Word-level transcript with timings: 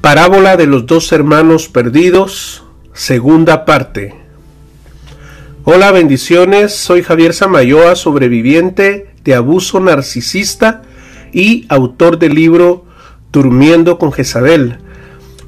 Parábola 0.00 0.56
de 0.56 0.66
los 0.66 0.86
dos 0.86 1.10
hermanos 1.10 1.68
perdidos, 1.68 2.62
segunda 2.92 3.64
parte. 3.64 4.14
Hola, 5.64 5.90
bendiciones. 5.90 6.72
Soy 6.72 7.02
Javier 7.02 7.34
Samayoa, 7.34 7.96
sobreviviente 7.96 9.10
de 9.24 9.34
abuso 9.34 9.80
narcisista 9.80 10.82
y 11.32 11.66
autor 11.68 12.20
del 12.20 12.36
libro 12.36 12.84
Durmiendo 13.32 13.98
con 13.98 14.12
Jezabel. 14.12 14.78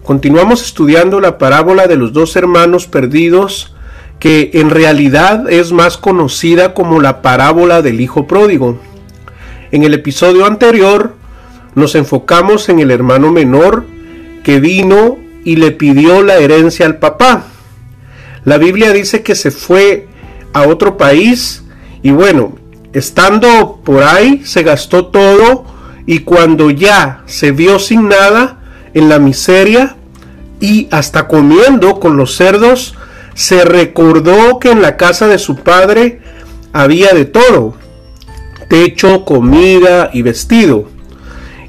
Continuamos 0.03 0.65
estudiando 0.65 1.21
la 1.21 1.39
parábola 1.39 1.87
de 1.87 1.95
los 1.95 2.13
dos 2.13 2.35
hermanos 2.35 2.89
perdidos, 2.89 3.77
que 4.19 4.51
en 4.55 4.71
realidad 4.71 5.49
es 5.49 5.71
más 5.71 5.97
conocida 5.97 6.75
como 6.75 7.01
la 7.01 7.23
parábola 7.23 7.83
del 7.83 8.01
hijo 8.01 8.27
pródigo. 8.27 8.81
En 9.71 9.85
el 9.85 9.95
episodio 9.95 10.45
anterior 10.45 11.15
nos 11.77 11.95
enfocamos 11.95 12.69
en 12.69 12.81
el 12.81 12.91
hermano 12.91 13.31
menor 13.31 13.87
que 14.43 14.61
vino 14.61 15.19
y 15.45 15.57
le 15.57 15.71
pidió 15.71 16.23
la 16.23 16.37
herencia 16.37 16.87
al 16.87 16.99
papá. 16.99 17.45
La 18.45 18.59
Biblia 18.59 18.93
dice 18.93 19.23
que 19.23 19.35
se 19.35 19.51
fue 19.51 20.09
a 20.53 20.63
otro 20.63 20.97
país 20.97 21.63
y 22.03 22.11
bueno, 22.11 22.57
estando 22.93 23.81
por 23.85 24.03
ahí 24.03 24.43
se 24.45 24.63
gastó 24.63 25.07
todo 25.07 25.65
y 26.07 26.21
cuando 26.21 26.71
ya 26.71 27.23
se 27.27 27.53
vio 27.53 27.79
sin 27.79 28.09
nada 28.09 28.59
en 28.95 29.09
la 29.09 29.19
miseria 29.19 29.97
y 30.61 30.89
hasta 30.91 31.29
comiendo 31.29 32.01
con 32.01 32.17
los 32.17 32.35
cerdos, 32.35 32.95
se 33.35 33.65
recordó 33.65 34.59
que 34.59 34.71
en 34.71 34.83
la 34.83 34.97
casa 34.97 35.27
de 35.27 35.39
su 35.39 35.57
padre 35.57 36.21
había 36.73 37.13
de 37.13 37.25
todo, 37.25 37.75
techo, 38.69 39.25
comida 39.25 40.11
y 40.13 40.23
vestido. 40.23 40.89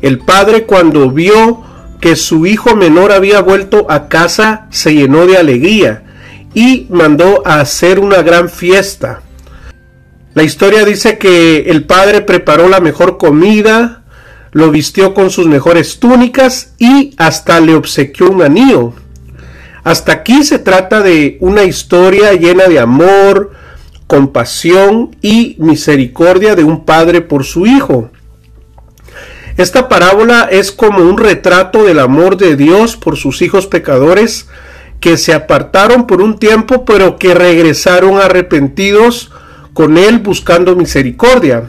El 0.02 0.20
padre 0.20 0.66
cuando 0.66 1.12
vio 1.12 1.64
que 2.02 2.16
su 2.16 2.46
hijo 2.48 2.76
menor 2.76 3.12
había 3.12 3.42
vuelto 3.42 3.86
a 3.90 4.10
casa 4.10 4.68
se 4.72 4.94
llenó 4.94 5.28
de 5.28 5.38
alegría 5.38 6.04
y 6.54 6.88
mandó 6.90 7.44
a 7.46 7.62
hacer 7.62 8.00
una 8.00 8.24
gran 8.24 8.50
fiesta. 8.50 9.22
La 10.34 10.44
historia 10.44 10.84
dice 10.84 11.18
que 11.18 11.60
el 11.68 11.86
padre 11.86 12.22
preparó 12.22 12.68
la 12.68 12.80
mejor 12.80 13.18
comida, 13.18 14.04
lo 14.52 14.72
vistió 14.72 15.14
con 15.14 15.30
sus 15.30 15.48
mejores 15.48 16.00
túnicas 16.00 16.74
y 16.80 17.14
hasta 17.18 17.60
le 17.60 17.76
obsequió 17.76 18.30
un 18.30 18.42
anillo. 18.42 18.94
Hasta 19.84 20.12
aquí 20.12 20.44
se 20.44 20.60
trata 20.60 21.02
de 21.02 21.38
una 21.40 21.64
historia 21.64 22.34
llena 22.34 22.66
de 22.66 22.80
amor, 22.80 23.52
compasión 24.08 25.16
y 25.22 25.56
misericordia 25.60 26.56
de 26.56 26.64
un 26.64 26.84
padre 26.84 27.22
por 27.22 27.44
su 27.44 27.66
hijo. 27.66 28.10
Esta 29.62 29.88
parábola 29.88 30.48
es 30.50 30.72
como 30.72 31.04
un 31.04 31.20
retrato 31.20 31.84
del 31.84 32.00
amor 32.00 32.36
de 32.36 32.56
Dios 32.56 32.98
por 32.98 33.16
sus 33.16 33.44
hijos 33.44 33.68
pecadores 33.68 34.48
que 35.00 35.18
se 35.18 35.36
apartaron 35.36 36.08
por 36.08 36.20
un 36.20 36.40
tiempo 36.40 36.84
pero 36.84 37.18
que 37.18 37.36
regresaron 37.36 38.20
arrepentidos 38.20 39.30
con 39.74 40.00
Él 40.00 40.18
buscando 40.18 40.76
misericordia. 40.76 41.66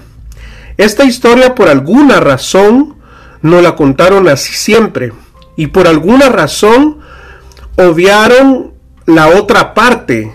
Esta 0.78 1.04
historia 1.04 1.54
por 1.54 1.68
alguna 1.68 2.18
razón 2.18 2.94
no 3.42 3.60
la 3.60 3.76
contaron 3.76 4.26
así 4.26 4.54
siempre 4.54 5.12
y 5.58 5.66
por 5.66 5.86
alguna 5.86 6.30
razón 6.30 6.96
obviaron 7.76 8.72
la 9.04 9.28
otra 9.28 9.74
parte 9.74 10.32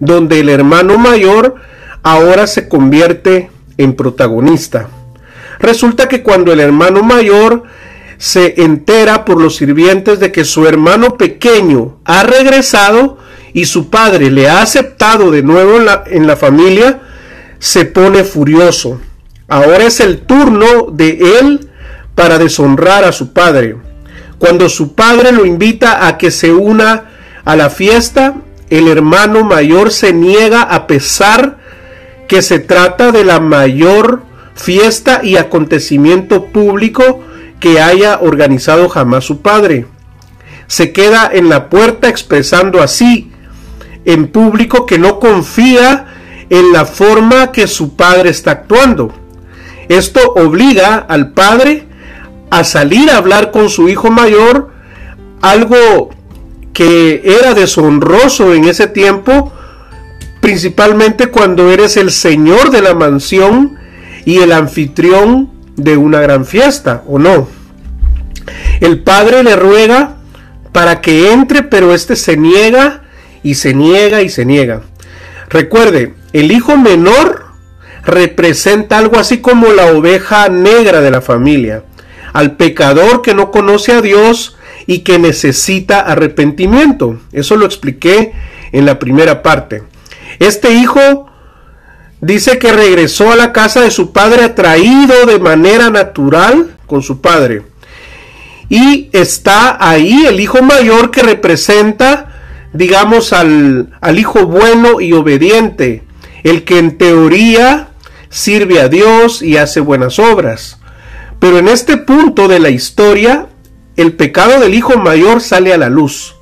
donde 0.00 0.40
el 0.40 0.48
hermano 0.48 0.98
mayor 0.98 1.54
ahora 2.02 2.48
se 2.48 2.68
convierte 2.68 3.48
en 3.78 3.94
protagonista. 3.94 4.88
Resulta 5.58 6.08
que 6.08 6.22
cuando 6.22 6.52
el 6.52 6.60
hermano 6.60 7.02
mayor 7.02 7.64
se 8.18 8.62
entera 8.62 9.24
por 9.24 9.40
los 9.40 9.56
sirvientes 9.56 10.20
de 10.20 10.32
que 10.32 10.44
su 10.44 10.66
hermano 10.66 11.16
pequeño 11.16 11.98
ha 12.04 12.22
regresado 12.22 13.18
y 13.52 13.66
su 13.66 13.90
padre 13.90 14.30
le 14.30 14.48
ha 14.48 14.62
aceptado 14.62 15.30
de 15.30 15.42
nuevo 15.42 15.78
en 16.06 16.26
la, 16.26 16.36
familia, 16.36 17.00
se 17.58 17.84
pone 17.84 18.24
furioso. 18.24 19.00
Ahora 19.48 19.84
es 19.84 20.00
el 20.00 20.20
turno 20.20 20.88
de 20.92 21.38
él 21.40 21.70
para 22.14 22.38
deshonrar 22.38 23.04
a 23.04 23.12
su 23.12 23.32
padre. 23.32 23.76
Cuando 24.38 24.68
su 24.68 24.94
padre 24.94 25.32
lo 25.32 25.46
invita 25.46 26.06
a 26.06 26.18
que 26.18 26.30
se 26.30 26.52
una 26.52 27.10
a 27.44 27.56
la 27.56 27.70
fiesta, 27.70 28.34
el 28.68 28.88
hermano 28.88 29.44
mayor 29.44 29.90
se 29.90 30.12
niega 30.12 30.62
a 30.62 30.86
pesar 30.86 31.58
que 32.28 32.42
se 32.42 32.58
trata 32.58 33.12
de 33.12 33.24
la 33.24 33.40
mayor 33.40 34.22
fiesta 34.56 35.20
y 35.22 35.36
acontecimiento 35.36 36.46
público 36.46 37.20
que 37.60 37.80
haya 37.80 38.18
organizado 38.20 38.88
jamás 38.88 39.24
su 39.24 39.40
padre. 39.40 39.86
Se 40.66 40.92
queda 40.92 41.30
en 41.32 41.48
la 41.48 41.68
puerta 41.68 42.08
expresando 42.08 42.82
así 42.82 43.30
en 44.04 44.28
público 44.28 44.86
que 44.86 44.98
no 44.98 45.20
confía 45.20 46.06
en 46.50 46.72
la 46.72 46.84
forma 46.84 47.52
que 47.52 47.66
su 47.66 47.96
padre 47.96 48.30
está 48.30 48.52
actuando. 48.52 49.12
Esto 49.88 50.20
obliga 50.34 50.96
al 50.96 51.32
padre 51.32 51.84
a 52.50 52.64
salir 52.64 53.10
a 53.10 53.18
hablar 53.18 53.50
con 53.50 53.68
su 53.68 53.88
hijo 53.88 54.10
mayor, 54.10 54.70
algo 55.42 56.10
que 56.72 57.22
era 57.24 57.54
deshonroso 57.54 58.54
en 58.54 58.64
ese 58.64 58.86
tiempo, 58.86 59.52
principalmente 60.40 61.28
cuando 61.28 61.70
eres 61.70 61.96
el 61.96 62.10
señor 62.10 62.70
de 62.70 62.82
la 62.82 62.94
mansión 62.94 63.78
y 64.26 64.40
el 64.40 64.52
anfitrión 64.52 65.50
de 65.76 65.96
una 65.96 66.20
gran 66.20 66.44
fiesta, 66.44 67.02
¿o 67.06 67.18
no? 67.18 67.48
El 68.80 69.02
padre 69.02 69.42
le 69.42 69.56
ruega 69.56 70.16
para 70.72 71.00
que 71.00 71.32
entre, 71.32 71.62
pero 71.62 71.94
éste 71.94 72.16
se 72.16 72.36
niega 72.36 73.04
y 73.42 73.54
se 73.54 73.72
niega 73.72 74.20
y 74.20 74.28
se 74.28 74.44
niega. 74.44 74.82
Recuerde, 75.48 76.14
el 76.32 76.52
hijo 76.52 76.76
menor 76.76 77.46
representa 78.04 78.98
algo 78.98 79.18
así 79.18 79.38
como 79.38 79.72
la 79.72 79.86
oveja 79.86 80.48
negra 80.48 81.00
de 81.00 81.12
la 81.12 81.20
familia, 81.20 81.84
al 82.32 82.56
pecador 82.56 83.22
que 83.22 83.32
no 83.32 83.50
conoce 83.52 83.92
a 83.92 84.02
Dios 84.02 84.56
y 84.86 84.98
que 84.98 85.20
necesita 85.20 86.00
arrepentimiento. 86.00 87.20
Eso 87.32 87.56
lo 87.56 87.64
expliqué 87.64 88.32
en 88.72 88.86
la 88.86 88.98
primera 88.98 89.42
parte. 89.42 89.84
Este 90.40 90.72
hijo 90.72 91.26
dice 92.26 92.58
que 92.58 92.72
regresó 92.72 93.30
a 93.30 93.36
la 93.36 93.52
casa 93.52 93.80
de 93.80 93.90
su 93.90 94.12
padre 94.12 94.44
atraído 94.44 95.26
de 95.26 95.38
manera 95.38 95.90
natural 95.90 96.76
con 96.86 97.02
su 97.02 97.20
padre. 97.20 97.62
Y 98.68 99.08
está 99.12 99.76
ahí 99.78 100.26
el 100.26 100.40
hijo 100.40 100.60
mayor 100.60 101.12
que 101.12 101.22
representa, 101.22 102.68
digamos, 102.72 103.32
al, 103.32 103.96
al 104.00 104.18
hijo 104.18 104.46
bueno 104.46 105.00
y 105.00 105.12
obediente, 105.12 106.02
el 106.42 106.64
que 106.64 106.78
en 106.78 106.98
teoría 106.98 107.90
sirve 108.28 108.80
a 108.80 108.88
Dios 108.88 109.40
y 109.40 109.56
hace 109.56 109.78
buenas 109.78 110.18
obras. 110.18 110.78
Pero 111.38 111.58
en 111.58 111.68
este 111.68 111.96
punto 111.96 112.48
de 112.48 112.58
la 112.58 112.70
historia, 112.70 113.46
el 113.96 114.14
pecado 114.14 114.58
del 114.58 114.74
hijo 114.74 114.98
mayor 114.98 115.40
sale 115.40 115.72
a 115.72 115.78
la 115.78 115.88
luz. 115.88 116.34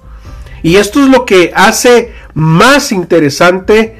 Y 0.62 0.77
esto 0.77 1.03
es 1.03 1.11
lo 1.11 1.27
que 1.27 1.53
hace 1.55 2.15
más 2.33 2.91
interesante 2.91 3.97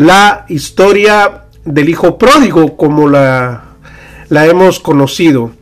la 0.00 0.46
historia 0.48 1.42
del 1.66 1.90
hijo 1.90 2.16
pródigo 2.16 2.78
como 2.78 3.06
la, 3.06 3.64
la 4.30 4.46
hemos 4.46 4.80
conocido. 4.80 5.52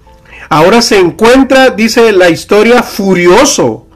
Ahora 0.48 0.80
se 0.80 1.00
encuentra, 1.00 1.70
dice 1.70 2.12
la 2.12 2.30
historia, 2.30 2.84
furioso, 2.84 3.88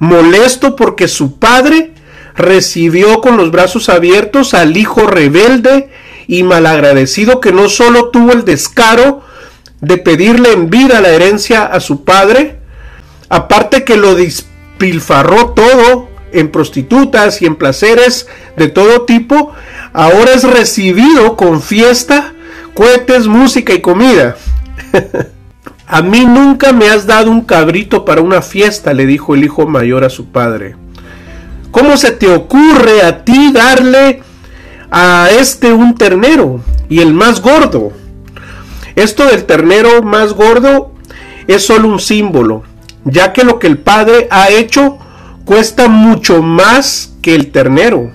molesto 0.00 0.74
porque 0.74 1.06
su 1.06 1.38
padre 1.38 1.92
recibió 2.34 3.20
con 3.20 3.36
los 3.36 3.52
brazos 3.52 3.88
abiertos 3.88 4.52
al 4.52 4.76
hijo 4.76 5.06
rebelde 5.06 5.90
y 6.26 6.42
malagradecido 6.42 7.40
que 7.40 7.52
no 7.52 7.68
solo 7.68 8.10
tuvo 8.10 8.32
el 8.32 8.44
descaro 8.44 9.22
de 9.80 9.96
pedirle 9.98 10.50
en 10.50 10.70
vida 10.70 11.00
la 11.00 11.10
herencia 11.10 11.66
a 11.66 11.78
su 11.78 12.02
padre, 12.02 12.58
aparte 13.28 13.84
que 13.84 13.96
lo 13.96 14.16
despilfarró 14.16 15.50
todo 15.50 16.08
en 16.34 16.50
prostitutas 16.50 17.40
y 17.40 17.46
en 17.46 17.56
placeres 17.56 18.26
de 18.56 18.68
todo 18.68 19.02
tipo, 19.02 19.52
ahora 19.94 20.32
es 20.32 20.42
recibido 20.42 21.36
con 21.36 21.62
fiesta, 21.62 22.34
cohetes, 22.74 23.26
música 23.26 23.72
y 23.72 23.80
comida. 23.80 24.36
a 25.86 26.02
mí 26.02 26.26
nunca 26.26 26.72
me 26.72 26.88
has 26.90 27.06
dado 27.06 27.30
un 27.30 27.42
cabrito 27.42 28.04
para 28.04 28.20
una 28.20 28.42
fiesta, 28.42 28.92
le 28.92 29.06
dijo 29.06 29.34
el 29.34 29.44
hijo 29.44 29.66
mayor 29.66 30.04
a 30.04 30.10
su 30.10 30.26
padre. 30.26 30.76
¿Cómo 31.70 31.96
se 31.96 32.10
te 32.10 32.32
ocurre 32.32 33.02
a 33.02 33.24
ti 33.24 33.52
darle 33.52 34.22
a 34.90 35.28
este 35.30 35.72
un 35.72 35.94
ternero 35.94 36.60
y 36.88 37.00
el 37.00 37.14
más 37.14 37.40
gordo? 37.40 37.92
Esto 38.96 39.26
del 39.26 39.44
ternero 39.44 40.02
más 40.02 40.34
gordo 40.34 40.92
es 41.46 41.66
solo 41.66 41.88
un 41.88 42.00
símbolo, 42.00 42.64
ya 43.04 43.32
que 43.32 43.44
lo 43.44 43.58
que 43.58 43.66
el 43.68 43.78
padre 43.78 44.28
ha 44.30 44.50
hecho 44.50 44.98
cuesta 45.44 45.88
mucho 45.88 46.42
más 46.42 47.12
que 47.22 47.34
el 47.34 47.50
ternero. 47.50 48.12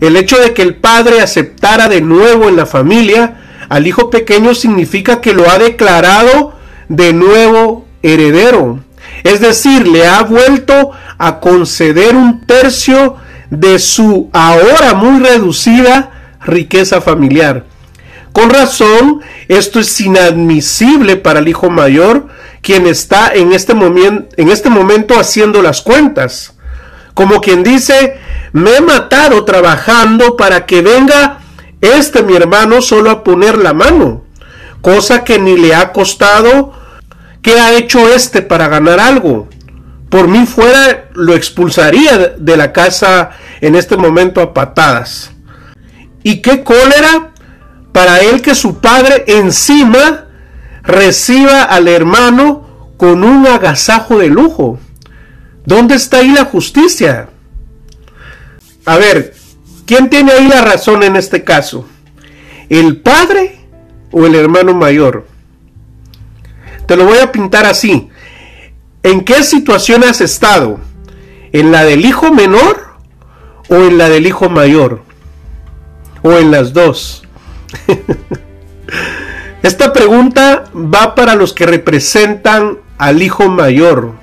El 0.00 0.16
hecho 0.16 0.38
de 0.38 0.54
que 0.54 0.62
el 0.62 0.76
padre 0.76 1.20
aceptara 1.20 1.88
de 1.88 2.00
nuevo 2.00 2.48
en 2.48 2.56
la 2.56 2.66
familia 2.66 3.36
al 3.68 3.86
hijo 3.86 4.10
pequeño 4.10 4.54
significa 4.54 5.20
que 5.20 5.34
lo 5.34 5.50
ha 5.50 5.58
declarado 5.58 6.54
de 6.88 7.12
nuevo 7.12 7.86
heredero. 8.02 8.80
Es 9.24 9.40
decir, 9.40 9.88
le 9.88 10.06
ha 10.06 10.22
vuelto 10.22 10.92
a 11.18 11.40
conceder 11.40 12.14
un 12.14 12.46
tercio 12.46 13.16
de 13.50 13.78
su 13.78 14.30
ahora 14.32 14.94
muy 14.94 15.20
reducida 15.20 16.36
riqueza 16.44 17.00
familiar. 17.00 17.64
Con 18.32 18.50
razón, 18.50 19.20
esto 19.48 19.80
es 19.80 20.00
inadmisible 20.00 21.16
para 21.16 21.40
el 21.40 21.48
hijo 21.48 21.70
mayor, 21.70 22.28
quien 22.60 22.86
está 22.86 23.32
en 23.34 23.52
este, 23.52 23.74
este 24.36 24.70
momento 24.70 25.18
haciendo 25.18 25.62
las 25.62 25.82
cuentas. 25.82 26.54
Como 27.14 27.40
quien 27.40 27.64
dice, 27.64 28.18
me 28.52 28.76
he 28.76 28.80
matado 28.80 29.44
trabajando 29.44 30.36
para 30.36 30.66
que 30.66 30.82
venga 30.82 31.38
este 31.80 32.22
mi 32.22 32.34
hermano 32.34 32.82
solo 32.82 33.10
a 33.10 33.24
poner 33.24 33.56
la 33.58 33.72
mano, 33.72 34.24
cosa 34.80 35.24
que 35.24 35.38
ni 35.38 35.56
le 35.56 35.74
ha 35.74 35.92
costado. 35.92 36.72
¿Qué 37.42 37.58
ha 37.60 37.74
hecho 37.74 38.12
este 38.12 38.42
para 38.42 38.68
ganar 38.68 38.98
algo? 38.98 39.48
Por 40.10 40.28
mí 40.28 40.46
fuera 40.46 41.08
lo 41.14 41.34
expulsaría 41.34 42.34
de 42.38 42.56
la 42.56 42.72
casa 42.72 43.30
en 43.60 43.74
este 43.74 43.96
momento 43.96 44.40
a 44.40 44.54
patadas. 44.54 45.30
¿Y 46.22 46.42
qué 46.42 46.64
cólera 46.64 47.32
para 47.92 48.20
él 48.20 48.42
que 48.42 48.54
su 48.54 48.80
padre 48.80 49.24
encima 49.28 50.26
reciba 50.82 51.62
al 51.62 51.88
hermano 51.88 52.94
con 52.96 53.22
un 53.22 53.46
agasajo 53.46 54.18
de 54.18 54.28
lujo? 54.28 54.78
¿Dónde 55.64 55.94
está 55.94 56.18
ahí 56.18 56.32
la 56.32 56.44
justicia? 56.44 57.28
A 58.88 58.96
ver, 58.96 59.34
¿quién 59.84 60.08
tiene 60.08 60.32
ahí 60.32 60.48
la 60.48 60.62
razón 60.62 61.02
en 61.02 61.14
este 61.14 61.44
caso? 61.44 61.86
¿El 62.70 63.02
padre 63.02 63.60
o 64.10 64.24
el 64.24 64.34
hermano 64.34 64.72
mayor? 64.72 65.26
Te 66.86 66.96
lo 66.96 67.04
voy 67.04 67.18
a 67.18 67.30
pintar 67.30 67.66
así. 67.66 68.08
¿En 69.02 69.26
qué 69.26 69.42
situación 69.42 70.04
has 70.04 70.22
estado? 70.22 70.80
¿En 71.52 71.70
la 71.70 71.84
del 71.84 72.06
hijo 72.06 72.32
menor 72.32 72.94
o 73.68 73.74
en 73.74 73.98
la 73.98 74.08
del 74.08 74.26
hijo 74.26 74.48
mayor? 74.48 75.02
¿O 76.22 76.32
en 76.32 76.50
las 76.50 76.72
dos? 76.72 77.24
Esta 79.62 79.92
pregunta 79.92 80.64
va 80.74 81.14
para 81.14 81.34
los 81.34 81.52
que 81.52 81.66
representan 81.66 82.78
al 82.96 83.22
hijo 83.22 83.50
mayor, 83.50 84.14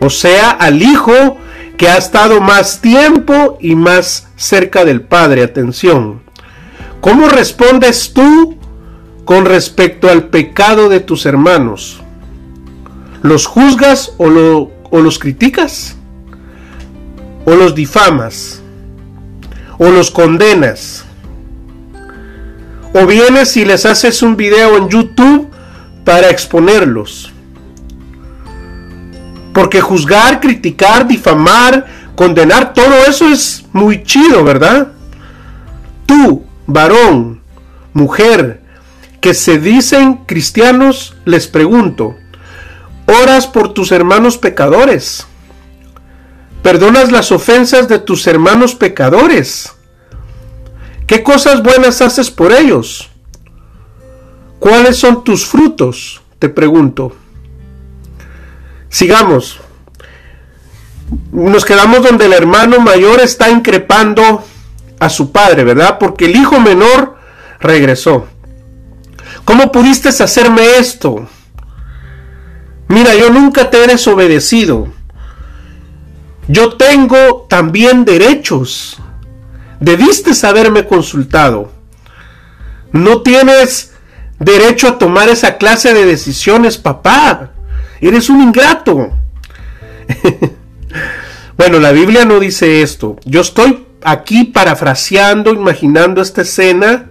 o 0.00 0.10
sea, 0.10 0.50
al 0.50 0.82
hijo 0.82 1.38
que 1.78 1.88
ha 1.88 1.96
estado 1.96 2.40
más 2.40 2.80
tiempo 2.80 3.56
y 3.60 3.76
más 3.76 4.28
cerca 4.36 4.84
del 4.84 5.00
Padre. 5.00 5.44
Atención. 5.44 6.20
¿Cómo 7.00 7.28
respondes 7.28 8.12
tú 8.12 8.58
con 9.24 9.46
respecto 9.46 10.10
al 10.10 10.24
pecado 10.24 10.88
de 10.88 10.98
tus 10.98 11.24
hermanos? 11.24 12.00
¿Los 13.22 13.46
juzgas 13.46 14.12
o, 14.18 14.28
los 14.28 15.18
criticas? 15.20 15.96
¿O 17.46 17.54
los 17.54 17.76
difamas? 17.76 18.60
¿O 19.78 19.88
los 19.88 20.10
condenas? 20.10 21.04
¿O 22.92 23.06
vienes 23.06 23.56
y 23.56 23.64
les 23.64 23.86
haces 23.86 24.22
un 24.22 24.36
video 24.36 24.76
en 24.78 24.88
YouTube 24.88 25.48
para 26.04 26.28
exponerlos? 26.28 27.32
Porque 29.58 29.80
juzgar, 29.80 30.38
criticar, 30.38 31.08
difamar, 31.08 31.84
condenar, 32.14 32.72
todo 32.74 32.94
eso 33.08 33.28
es 33.28 33.64
muy 33.72 34.04
chido, 34.04 34.44
¿verdad? 34.44 34.92
Tú, 36.06 36.44
varón, 36.68 37.40
mujer, 37.92 38.62
que 39.20 39.34
se 39.34 39.58
dicen 39.58 40.18
cristianos, 40.26 41.16
les 41.24 41.48
pregunto, 41.48 42.14
¿oras 43.06 43.48
por 43.48 43.74
tus 43.74 43.90
hermanos 43.90 44.38
pecadores? 44.38 45.26
¿Perdonas 46.62 47.10
las 47.10 47.32
ofensas 47.32 47.88
de 47.88 47.98
tus 47.98 48.28
hermanos 48.28 48.76
pecadores? 48.76 49.72
¿Qué 51.08 51.24
cosas 51.24 51.64
buenas 51.64 52.00
haces 52.00 52.30
por 52.30 52.52
ellos? 52.52 53.08
¿Cuáles 54.60 54.98
son 54.98 55.24
tus 55.24 55.44
frutos? 55.44 56.20
Te 56.38 56.48
pregunto. 56.48 57.12
Sigamos. 58.88 59.60
Nos 61.32 61.64
quedamos 61.64 62.02
donde 62.02 62.26
el 62.26 62.32
hermano 62.32 62.80
mayor 62.80 63.20
está 63.20 63.48
increpando 63.50 64.44
a 64.98 65.08
su 65.08 65.32
padre, 65.32 65.64
¿verdad? 65.64 65.98
Porque 65.98 66.26
el 66.26 66.36
hijo 66.36 66.60
menor 66.60 67.16
regresó. 67.60 68.26
¿Cómo 69.44 69.72
pudiste 69.72 70.08
hacerme 70.08 70.78
esto? 70.78 71.26
Mira, 72.88 73.14
yo 73.14 73.30
nunca 73.30 73.70
te 73.70 73.84
he 73.84 73.86
desobedecido. 73.86 74.88
Yo 76.48 76.76
tengo 76.76 77.46
también 77.48 78.04
derechos. 78.04 78.98
Debiste 79.80 80.32
haberme 80.46 80.86
consultado. 80.86 81.72
No 82.92 83.22
tienes 83.22 83.92
derecho 84.38 84.88
a 84.88 84.98
tomar 84.98 85.28
esa 85.28 85.58
clase 85.58 85.92
de 85.92 86.06
decisiones, 86.06 86.78
papá. 86.78 87.50
Eres 88.00 88.30
un 88.30 88.40
ingrato. 88.40 89.10
bueno, 91.56 91.78
la 91.78 91.92
Biblia 91.92 92.24
no 92.24 92.38
dice 92.38 92.82
esto. 92.82 93.16
Yo 93.24 93.40
estoy 93.40 93.86
aquí 94.02 94.44
parafraseando, 94.44 95.52
imaginando 95.52 96.22
esta 96.22 96.42
escena, 96.42 97.06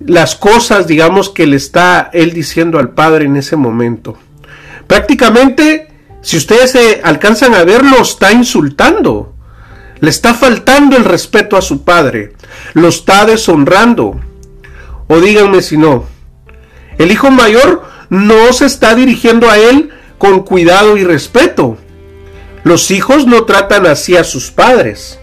las 0.00 0.34
cosas, 0.34 0.86
digamos, 0.86 1.28
que 1.30 1.46
le 1.46 1.56
está 1.56 2.10
él 2.12 2.32
diciendo 2.32 2.78
al 2.78 2.90
Padre 2.90 3.26
en 3.26 3.36
ese 3.36 3.56
momento. 3.56 4.16
Prácticamente, 4.86 5.88
si 6.22 6.36
ustedes 6.36 6.72
se 6.72 7.00
alcanzan 7.02 7.54
a 7.54 7.64
ver, 7.64 7.84
lo 7.84 8.00
está 8.00 8.32
insultando. 8.32 9.34
Le 10.00 10.10
está 10.10 10.34
faltando 10.34 10.96
el 10.96 11.04
respeto 11.04 11.56
a 11.56 11.62
su 11.62 11.84
Padre. 11.84 12.34
Lo 12.74 12.88
está 12.88 13.24
deshonrando. 13.24 14.20
O 15.06 15.20
díganme 15.20 15.62
si 15.62 15.76
no. 15.76 16.06
El 16.98 17.10
hijo 17.10 17.30
mayor 17.30 17.91
no 18.12 18.52
se 18.52 18.66
está 18.66 18.94
dirigiendo 18.94 19.50
a 19.50 19.56
él 19.56 19.88
con 20.18 20.40
cuidado 20.40 20.98
y 20.98 21.02
respeto. 21.02 21.78
Los 22.62 22.90
hijos 22.90 23.26
no 23.26 23.46
tratan 23.46 23.86
así 23.86 24.18
a 24.18 24.22
sus 24.22 24.50
padres. 24.50 25.18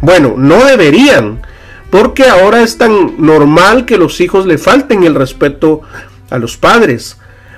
Bueno, 0.00 0.34
no 0.36 0.64
deberían, 0.64 1.42
porque 1.90 2.28
ahora 2.28 2.62
es 2.62 2.78
tan 2.78 3.16
normal 3.18 3.86
que 3.86 3.98
los 3.98 4.20
hijos 4.20 4.46
le 4.46 4.56
falten 4.56 5.02
el 5.02 5.16
respeto 5.16 5.80
a 6.30 6.38
los 6.38 6.56
padres. 6.56 7.16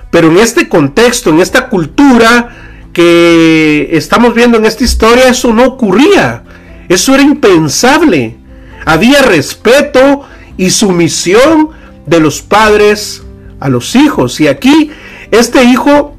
Pero 0.09 0.31
en 0.31 0.37
este 0.39 0.67
contexto, 0.67 1.29
en 1.29 1.41
esta 1.41 1.69
cultura 1.69 2.49
que 2.91 3.89
estamos 3.91 4.33
viendo 4.33 4.57
en 4.57 4.65
esta 4.65 4.83
historia, 4.83 5.29
eso 5.29 5.53
no 5.53 5.63
ocurría. 5.63 6.41
Eso 6.89 7.13
era 7.13 7.21
impensable. 7.21 8.35
Había 8.83 9.21
respeto 9.21 10.23
y 10.57 10.71
sumisión 10.71 11.69
de 12.07 12.19
los 12.19 12.41
padres 12.41 13.21
a 13.59 13.69
los 13.69 13.95
hijos. 13.95 14.39
Y 14.39 14.47
aquí 14.47 14.91
este 15.31 15.63
hijo 15.63 16.15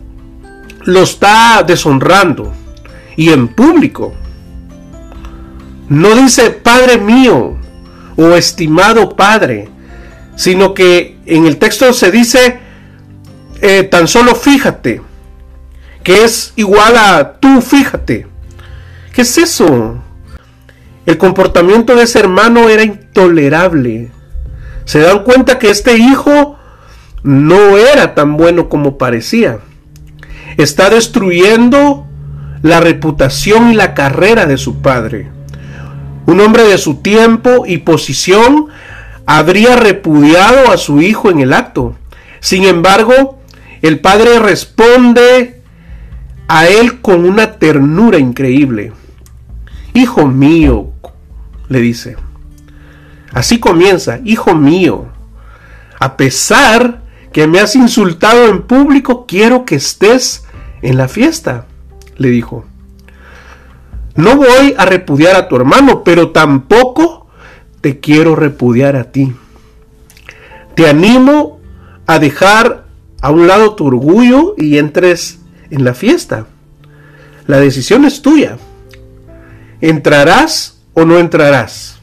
lo 0.84 1.02
está 1.02 1.62
deshonrando 1.66 2.52
y 3.16 3.30
en 3.30 3.48
público. 3.48 4.14
No 5.88 6.14
dice 6.14 6.50
Padre 6.50 6.98
mío 6.98 7.56
o 8.16 8.34
estimado 8.34 9.16
Padre, 9.16 9.68
sino 10.36 10.74
que 10.74 11.18
en 11.26 11.46
el 11.46 11.58
texto 11.58 11.92
se 11.92 12.10
dice 12.10 12.58
eh, 13.60 13.84
tan 13.84 14.06
solo 14.06 14.34
fíjate, 14.34 15.02
que 16.02 16.24
es 16.24 16.52
igual 16.56 16.96
a 16.96 17.34
tú 17.40 17.60
fíjate. 17.60 18.26
¿Qué 19.12 19.22
es 19.22 19.38
eso? 19.38 20.02
El 21.06 21.18
comportamiento 21.18 21.94
de 21.94 22.02
ese 22.02 22.18
hermano 22.18 22.68
era 22.68 22.82
intolerable. 22.82 24.10
Se 24.84 25.00
dan 25.00 25.24
cuenta 25.24 25.58
que 25.58 25.70
este 25.70 25.96
hijo 25.96 26.55
no 27.26 27.76
era 27.76 28.14
tan 28.14 28.36
bueno 28.36 28.68
como 28.68 28.98
parecía. 28.98 29.58
Está 30.56 30.90
destruyendo 30.90 32.06
la 32.62 32.80
reputación 32.80 33.72
y 33.72 33.74
la 33.74 33.94
carrera 33.94 34.46
de 34.46 34.56
su 34.56 34.80
padre. 34.80 35.28
Un 36.26 36.40
hombre 36.40 36.62
de 36.62 36.78
su 36.78 37.02
tiempo 37.02 37.66
y 37.66 37.78
posición 37.78 38.66
habría 39.26 39.74
repudiado 39.74 40.70
a 40.70 40.76
su 40.76 41.02
hijo 41.02 41.28
en 41.28 41.40
el 41.40 41.52
acto. 41.52 41.96
Sin 42.38 42.62
embargo, 42.62 43.40
el 43.82 43.98
padre 43.98 44.38
responde 44.38 45.62
a 46.46 46.68
él 46.68 47.00
con 47.00 47.24
una 47.24 47.58
ternura 47.58 48.18
increíble. 48.18 48.92
Hijo 49.94 50.28
mío, 50.28 50.92
le 51.68 51.80
dice. 51.80 52.16
Así 53.32 53.58
comienza, 53.58 54.20
hijo 54.24 54.54
mío. 54.54 55.06
A 55.98 56.16
pesar 56.16 57.05
que 57.36 57.46
me 57.46 57.60
has 57.60 57.76
insultado 57.76 58.46
en 58.46 58.62
público, 58.62 59.26
quiero 59.26 59.66
que 59.66 59.74
estés 59.74 60.46
en 60.80 60.96
la 60.96 61.06
fiesta, 61.06 61.66
le 62.16 62.30
dijo. 62.30 62.64
No 64.14 64.36
voy 64.36 64.74
a 64.78 64.86
repudiar 64.86 65.36
a 65.36 65.46
tu 65.46 65.56
hermano, 65.56 66.02
pero 66.02 66.30
tampoco 66.30 67.26
te 67.82 68.00
quiero 68.00 68.36
repudiar 68.36 68.96
a 68.96 69.12
ti. 69.12 69.34
Te 70.76 70.88
animo 70.88 71.60
a 72.06 72.18
dejar 72.18 72.86
a 73.20 73.30
un 73.30 73.46
lado 73.46 73.74
tu 73.74 73.84
orgullo 73.84 74.54
y 74.56 74.78
entres 74.78 75.38
en 75.68 75.84
la 75.84 75.92
fiesta. 75.92 76.46
La 77.46 77.60
decisión 77.60 78.06
es 78.06 78.22
tuya. 78.22 78.56
¿Entrarás 79.82 80.80
o 80.94 81.04
no 81.04 81.18
entrarás? 81.18 81.98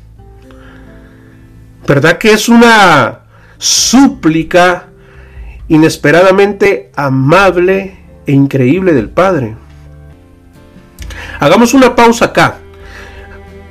¿Verdad 1.87 2.19
que 2.19 2.33
es 2.33 2.49
una 2.49 3.21
súplica 3.57 4.89
inesperadamente 5.67 6.91
amable 6.95 7.97
e 8.25 8.31
increíble 8.31 8.93
del 8.93 9.09
Padre? 9.09 9.55
Hagamos 11.39 11.73
una 11.73 11.95
pausa 11.95 12.25
acá. 12.25 12.57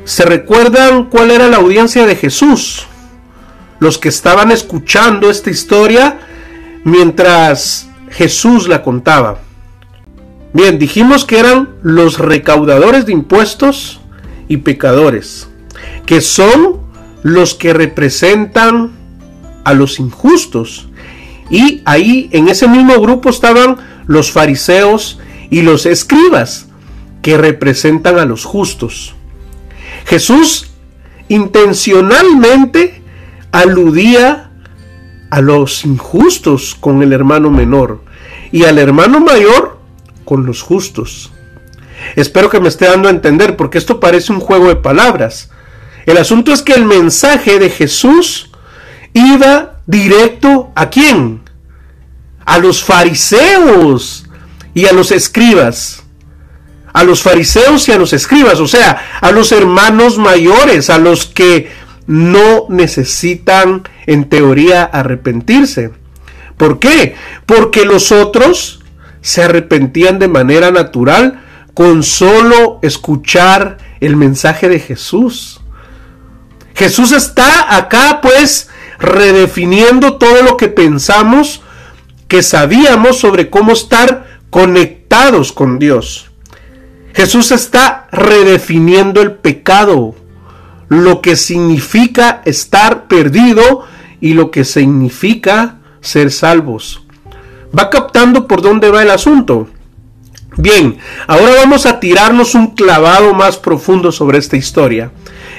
¿Se 0.04 0.24
recuerdan 0.24 1.04
cuál 1.04 1.30
era 1.30 1.48
la 1.48 1.58
audiencia 1.58 2.06
de 2.06 2.16
Jesús? 2.16 2.86
Los 3.78 3.98
que 3.98 4.08
estaban 4.08 4.50
escuchando 4.50 5.30
esta 5.30 5.50
historia 5.50 6.18
mientras 6.84 7.88
Jesús 8.10 8.68
la 8.68 8.82
contaba. 8.82 9.38
Bien, 10.52 10.78
dijimos 10.78 11.24
que 11.24 11.38
eran 11.38 11.70
los 11.82 12.18
recaudadores 12.18 13.06
de 13.06 13.12
impuestos 13.12 14.00
y 14.48 14.58
pecadores, 14.58 15.48
que 16.04 16.20
son 16.20 16.80
los 17.22 17.54
que 17.54 17.72
representan 17.72 18.92
a 19.64 19.72
los 19.72 19.98
injustos. 19.98 20.88
Y 21.50 21.82
ahí 21.84 22.28
en 22.32 22.48
ese 22.48 22.68
mismo 22.68 23.00
grupo 23.00 23.30
estaban 23.30 23.76
los 24.06 24.32
fariseos 24.32 25.18
y 25.50 25.62
los 25.62 25.86
escribas, 25.86 26.66
que 27.22 27.38
representan 27.38 28.18
a 28.18 28.24
los 28.24 28.44
justos. 28.44 29.14
Jesús 30.06 30.72
intencionalmente 31.28 33.02
aludía 33.52 34.50
a 35.30 35.40
los 35.40 35.84
injustos 35.84 36.76
con 36.78 37.02
el 37.02 37.12
hermano 37.12 37.50
menor 37.50 38.02
y 38.50 38.64
al 38.64 38.78
hermano 38.78 39.20
mayor 39.20 39.78
con 40.24 40.44
los 40.44 40.62
justos. 40.62 41.32
Espero 42.16 42.50
que 42.50 42.60
me 42.60 42.68
esté 42.68 42.86
dando 42.86 43.08
a 43.08 43.12
entender 43.12 43.56
porque 43.56 43.78
esto 43.78 44.00
parece 44.00 44.32
un 44.32 44.40
juego 44.40 44.68
de 44.68 44.76
palabras. 44.76 45.50
El 46.04 46.18
asunto 46.18 46.52
es 46.52 46.62
que 46.62 46.74
el 46.74 46.84
mensaje 46.84 47.58
de 47.58 47.70
Jesús 47.70 48.50
iba 49.14 49.80
directo 49.86 50.72
a 50.74 50.90
quién? 50.90 51.42
A 52.44 52.58
los 52.58 52.82
fariseos 52.82 54.26
y 54.74 54.86
a 54.86 54.92
los 54.92 55.10
escribas. 55.10 56.02
A 56.92 57.04
los 57.04 57.22
fariseos 57.22 57.88
y 57.88 57.92
a 57.92 57.98
los 57.98 58.12
escribas, 58.12 58.60
o 58.60 58.66
sea, 58.66 59.18
a 59.22 59.32
los 59.32 59.50
hermanos 59.50 60.18
mayores, 60.18 60.90
a 60.90 60.98
los 60.98 61.24
que 61.24 61.70
no 62.06 62.66
necesitan 62.68 63.84
en 64.06 64.28
teoría 64.28 64.84
arrepentirse. 64.84 65.92
¿Por 66.58 66.78
qué? 66.78 67.16
Porque 67.46 67.86
los 67.86 68.12
otros 68.12 68.80
se 69.22 69.42
arrepentían 69.42 70.18
de 70.18 70.28
manera 70.28 70.70
natural 70.70 71.42
con 71.74 72.02
solo 72.02 72.78
escuchar 72.82 73.78
el 74.00 74.16
mensaje 74.16 74.68
de 74.68 74.78
Jesús. 74.78 75.60
Jesús 76.74 77.12
está 77.12 77.76
acá 77.76 78.20
pues 78.20 78.68
redefiniendo 79.02 80.14
todo 80.14 80.42
lo 80.42 80.56
que 80.56 80.68
pensamos 80.68 81.62
que 82.28 82.42
sabíamos 82.42 83.18
sobre 83.18 83.50
cómo 83.50 83.72
estar 83.72 84.40
conectados 84.48 85.52
con 85.52 85.78
Dios. 85.78 86.30
Jesús 87.12 87.50
está 87.50 88.08
redefiniendo 88.10 89.20
el 89.20 89.32
pecado, 89.32 90.14
lo 90.88 91.20
que 91.20 91.36
significa 91.36 92.40
estar 92.46 93.06
perdido 93.06 93.84
y 94.20 94.34
lo 94.34 94.50
que 94.50 94.64
significa 94.64 95.80
ser 96.00 96.30
salvos. 96.30 97.02
¿Va 97.76 97.90
captando 97.90 98.46
por 98.46 98.62
dónde 98.62 98.90
va 98.90 99.02
el 99.02 99.10
asunto? 99.10 99.68
Bien, 100.56 100.98
ahora 101.26 101.54
vamos 101.56 101.86
a 101.86 101.98
tirarnos 101.98 102.54
un 102.54 102.68
clavado 102.68 103.34
más 103.34 103.56
profundo 103.56 104.12
sobre 104.12 104.38
esta 104.38 104.56
historia. 104.56 105.10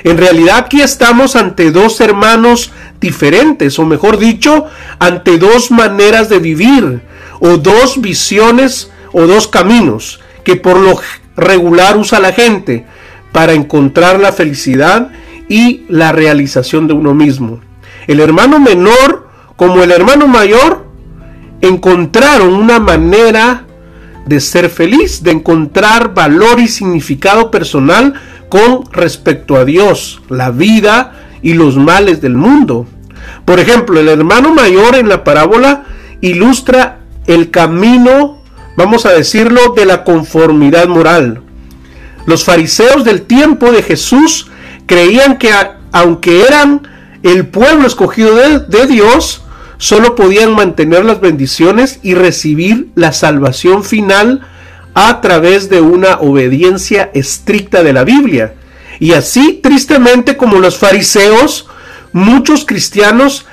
En 0.03 0.17
realidad 0.17 0.57
aquí 0.57 0.81
estamos 0.81 1.35
ante 1.35 1.71
dos 1.71 2.01
hermanos 2.01 2.71
diferentes, 2.99 3.79
o 3.79 3.85
mejor 3.85 4.17
dicho, 4.17 4.65
ante 4.99 5.37
dos 5.37 5.71
maneras 5.71 6.29
de 6.29 6.39
vivir, 6.39 7.01
o 7.39 7.57
dos 7.57 8.01
visiones, 8.01 8.91
o 9.13 9.21
dos 9.27 9.47
caminos, 9.47 10.19
que 10.43 10.55
por 10.55 10.77
lo 10.77 10.99
regular 11.37 11.97
usa 11.97 12.19
la 12.19 12.33
gente 12.33 12.85
para 13.31 13.53
encontrar 13.53 14.19
la 14.19 14.31
felicidad 14.31 15.09
y 15.47 15.83
la 15.87 16.11
realización 16.11 16.87
de 16.87 16.93
uno 16.93 17.13
mismo. 17.13 17.61
El 18.07 18.19
hermano 18.19 18.59
menor 18.59 19.29
como 19.55 19.83
el 19.83 19.91
hermano 19.91 20.27
mayor 20.27 20.85
encontraron 21.61 22.53
una 22.53 22.79
manera 22.79 23.65
de 24.25 24.39
ser 24.39 24.69
feliz, 24.69 25.23
de 25.23 25.31
encontrar 25.31 26.13
valor 26.13 26.59
y 26.59 26.67
significado 26.67 27.51
personal 27.51 28.13
con 28.53 28.83
respecto 28.91 29.55
a 29.55 29.65
Dios, 29.65 30.21
la 30.29 30.51
vida 30.51 31.13
y 31.41 31.55
los 31.55 31.75
males 31.75 32.21
del 32.21 32.35
mundo. 32.35 32.85
Por 33.45 33.59
ejemplo, 33.59 33.99
el 33.99 34.07
hermano 34.07 34.53
mayor 34.53 34.93
en 34.95 35.09
la 35.09 35.23
parábola 35.23 35.85
ilustra 36.21 36.99
el 37.25 37.49
camino, 37.49 38.43
vamos 38.77 39.07
a 39.07 39.11
decirlo, 39.11 39.73
de 39.75 39.87
la 39.87 40.03
conformidad 40.03 40.87
moral. 40.87 41.41
Los 42.27 42.43
fariseos 42.43 43.03
del 43.03 43.23
tiempo 43.23 43.71
de 43.71 43.81
Jesús 43.81 44.51
creían 44.85 45.39
que 45.39 45.49
aunque 45.91 46.43
eran 46.43 46.87
el 47.23 47.47
pueblo 47.47 47.87
escogido 47.87 48.35
de, 48.35 48.85
Dios, 48.85 49.41
solo 49.79 50.13
podían 50.13 50.53
mantener 50.53 51.05
las 51.05 51.21
bendiciones 51.21 51.99
y 52.03 52.13
recibir 52.13 52.89
la 52.93 53.13
salvación 53.13 53.83
final 53.83 54.41
a 54.93 55.21
través 55.21 55.69
de 55.69 55.81
una 55.81 56.19
obediencia 56.19 57.09
estricta 57.13 57.83
de 57.83 57.93
la 57.93 58.03
Biblia. 58.03 58.55
Y 58.99 59.13
así, 59.13 59.59
tristemente, 59.61 60.37
como 60.37 60.59
los 60.59 60.77
fariseos, 60.77 61.67
muchos 62.11 62.65
cristianos 62.65 63.45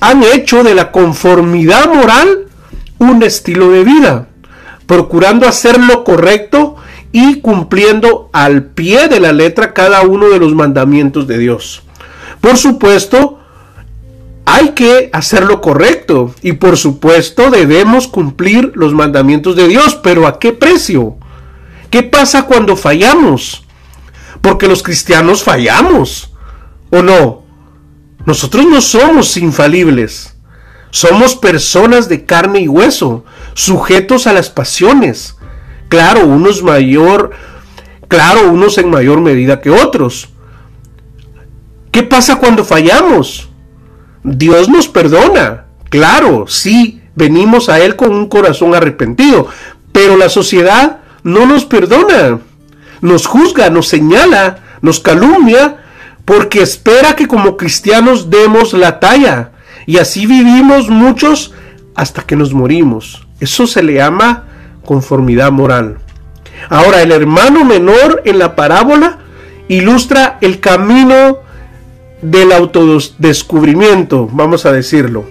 han 0.00 0.22
hecho 0.22 0.64
de 0.64 0.74
la 0.74 0.90
conformidad 0.90 1.86
moral 1.86 2.46
un 2.98 3.22
estilo 3.22 3.70
de 3.70 3.84
vida, 3.84 4.28
procurando 4.86 5.46
hacer 5.46 5.78
lo 5.78 6.04
correcto 6.04 6.76
y 7.12 7.40
cumpliendo 7.40 8.30
al 8.32 8.64
pie 8.64 9.08
de 9.08 9.20
la 9.20 9.32
letra 9.32 9.74
cada 9.74 10.02
uno 10.02 10.28
de 10.28 10.38
los 10.38 10.54
mandamientos 10.54 11.26
de 11.26 11.38
Dios. 11.38 11.82
Por 12.40 12.56
supuesto, 12.56 13.38
hay 14.52 14.72
que 14.72 15.08
hacer 15.14 15.44
lo 15.44 15.62
correcto 15.62 16.34
y 16.42 16.52
por 16.52 16.76
supuesto 16.76 17.50
debemos 17.50 18.06
cumplir 18.06 18.72
los 18.74 18.92
mandamientos 18.92 19.56
de 19.56 19.66
Dios, 19.66 19.98
pero 20.02 20.26
¿a 20.26 20.38
qué 20.38 20.52
precio? 20.52 21.16
¿Qué 21.88 22.02
pasa 22.02 22.42
cuando 22.42 22.76
fallamos? 22.76 23.64
Porque 24.42 24.68
los 24.68 24.82
cristianos 24.82 25.42
fallamos, 25.42 26.34
¿o 26.90 27.00
no? 27.00 27.44
Nosotros 28.26 28.66
no 28.66 28.82
somos 28.82 29.38
infalibles. 29.38 30.36
Somos 30.90 31.34
personas 31.34 32.10
de 32.10 32.26
carne 32.26 32.60
y 32.60 32.68
hueso, 32.68 33.24
sujetos 33.54 34.26
a 34.26 34.34
las 34.34 34.50
pasiones. 34.50 35.34
Claro, 35.88 36.26
unos 36.26 36.62
mayor, 36.62 37.30
claro, 38.06 38.50
unos 38.50 38.76
en 38.76 38.90
mayor 38.90 39.22
medida 39.22 39.62
que 39.62 39.70
otros. 39.70 40.28
¿Qué 41.90 42.02
pasa 42.02 42.36
cuando 42.36 42.66
fallamos? 42.66 43.48
Dios 44.24 44.68
nos 44.68 44.88
perdona. 44.88 45.64
Claro, 45.88 46.46
sí, 46.48 47.02
venimos 47.14 47.68
a 47.68 47.80
Él 47.80 47.96
con 47.96 48.14
un 48.14 48.28
corazón 48.28 48.74
arrepentido, 48.74 49.48
pero 49.92 50.16
la 50.16 50.28
sociedad 50.28 51.00
no 51.22 51.46
nos 51.46 51.64
perdona. 51.64 52.40
Nos 53.00 53.26
juzga, 53.26 53.68
nos 53.70 53.88
señala, 53.88 54.58
nos 54.80 55.00
calumnia, 55.00 55.78
porque 56.24 56.62
espera 56.62 57.16
que 57.16 57.26
como 57.26 57.56
cristianos 57.56 58.30
demos 58.30 58.72
la 58.72 59.00
talla. 59.00 59.52
Y 59.86 59.98
así 59.98 60.26
vivimos 60.26 60.88
muchos 60.88 61.52
hasta 61.94 62.22
que 62.22 62.36
nos 62.36 62.54
morimos. 62.54 63.26
Eso 63.40 63.66
se 63.66 63.82
le 63.82 63.94
llama 63.94 64.44
conformidad 64.84 65.50
moral. 65.50 65.98
Ahora, 66.68 67.02
el 67.02 67.10
hermano 67.10 67.64
menor 67.64 68.22
en 68.24 68.38
la 68.38 68.54
parábola 68.54 69.18
ilustra 69.68 70.38
el 70.40 70.60
camino 70.60 71.38
del 72.22 72.52
autodescubrimiento, 72.52 74.28
vamos 74.32 74.64
a 74.64 74.72
decirlo. 74.72 75.24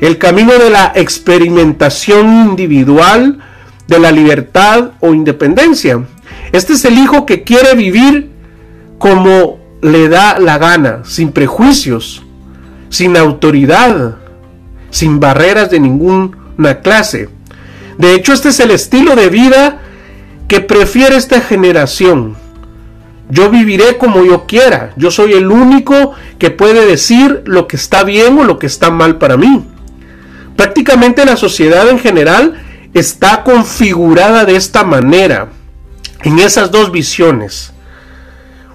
El 0.00 0.18
camino 0.18 0.52
de 0.52 0.70
la 0.70 0.92
experimentación 0.94 2.50
individual, 2.50 3.40
de 3.88 3.98
la 3.98 4.12
libertad 4.12 4.92
o 5.00 5.12
independencia. 5.12 6.04
Este 6.52 6.74
es 6.74 6.84
el 6.84 6.98
hijo 6.98 7.26
que 7.26 7.42
quiere 7.42 7.74
vivir 7.74 8.30
como 8.98 9.58
le 9.82 10.08
da 10.08 10.38
la 10.38 10.58
gana, 10.58 11.02
sin 11.04 11.32
prejuicios, 11.32 12.22
sin 12.88 13.16
autoridad, 13.16 14.16
sin 14.90 15.20
barreras 15.20 15.70
de 15.70 15.80
ninguna 15.80 16.80
clase. 16.82 17.28
De 17.98 18.14
hecho, 18.14 18.32
este 18.32 18.50
es 18.50 18.60
el 18.60 18.70
estilo 18.70 19.16
de 19.16 19.28
vida 19.28 19.80
que 20.48 20.60
prefiere 20.60 21.16
esta 21.16 21.40
generación. 21.40 22.36
Yo 23.30 23.50
viviré 23.50 23.96
como 23.96 24.24
yo 24.24 24.46
quiera. 24.46 24.92
Yo 24.96 25.10
soy 25.10 25.32
el 25.32 25.50
único 25.50 26.12
que 26.38 26.50
puede 26.50 26.86
decir 26.86 27.42
lo 27.46 27.66
que 27.66 27.76
está 27.76 28.04
bien 28.04 28.38
o 28.38 28.44
lo 28.44 28.58
que 28.58 28.66
está 28.66 28.90
mal 28.90 29.18
para 29.18 29.36
mí. 29.36 29.66
Prácticamente 30.56 31.24
la 31.24 31.36
sociedad 31.36 31.88
en 31.88 31.98
general 31.98 32.62
está 32.92 33.44
configurada 33.44 34.44
de 34.44 34.56
esta 34.56 34.84
manera, 34.84 35.48
en 36.22 36.38
esas 36.38 36.70
dos 36.70 36.90
visiones. 36.92 37.72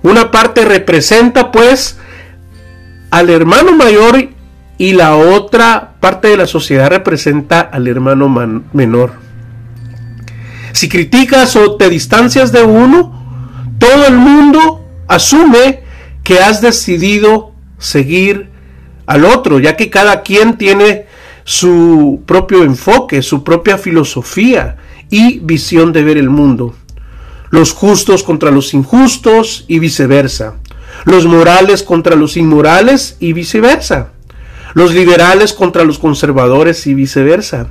Una 0.01 0.31
parte 0.31 0.65
representa 0.65 1.51
pues 1.51 1.97
al 3.11 3.29
hermano 3.29 3.75
mayor 3.75 4.29
y 4.77 4.93
la 4.93 5.15
otra 5.15 5.95
parte 5.99 6.29
de 6.29 6.37
la 6.37 6.47
sociedad 6.47 6.89
representa 6.89 7.61
al 7.61 7.87
hermano 7.87 8.29
menor. 8.73 9.13
Si 10.73 10.89
criticas 10.89 11.55
o 11.55 11.75
te 11.75 11.89
distancias 11.89 12.51
de 12.51 12.63
uno, 12.63 13.24
todo 13.85 14.07
el 14.07 14.17
mundo 14.17 14.83
asume 15.07 15.83
que 16.23 16.39
has 16.39 16.59
decidido 16.59 17.51
seguir 17.77 18.49
al 19.05 19.25
otro, 19.25 19.59
ya 19.59 19.77
que 19.77 19.91
cada 19.91 20.23
quien 20.23 20.57
tiene 20.57 21.05
su 21.43 22.23
propio 22.25 22.63
enfoque, 22.63 23.21
su 23.21 23.43
propia 23.43 23.77
filosofía 23.77 24.77
y 25.11 25.37
visión 25.37 25.93
de 25.93 26.03
ver 26.03 26.17
el 26.17 26.31
mundo. 26.31 26.73
Los 27.51 27.73
justos 27.73 28.23
contra 28.23 28.49
los 28.49 28.73
injustos 28.73 29.65
y 29.67 29.77
viceversa. 29.77 30.55
Los 31.03 31.27
morales 31.27 31.83
contra 31.83 32.15
los 32.15 32.37
inmorales 32.37 33.17
y 33.19 33.33
viceversa. 33.33 34.13
Los 34.73 34.95
liberales 34.95 35.53
contra 35.53 35.83
los 35.83 35.99
conservadores 35.99 36.87
y 36.87 36.95
viceversa. 36.95 37.67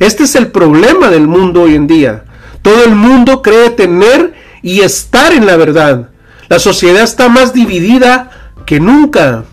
Este 0.00 0.24
es 0.24 0.34
el 0.34 0.48
problema 0.48 1.08
del 1.08 1.28
mundo 1.28 1.62
hoy 1.62 1.76
en 1.76 1.86
día. 1.86 2.24
Todo 2.62 2.84
el 2.84 2.96
mundo 2.96 3.42
cree 3.42 3.70
tener 3.70 4.34
y 4.62 4.80
estar 4.80 5.32
en 5.32 5.46
la 5.46 5.56
verdad. 5.56 6.10
La 6.48 6.58
sociedad 6.58 7.02
está 7.02 7.28
más 7.28 7.52
dividida 7.52 8.52
que 8.66 8.80
nunca 8.80 9.44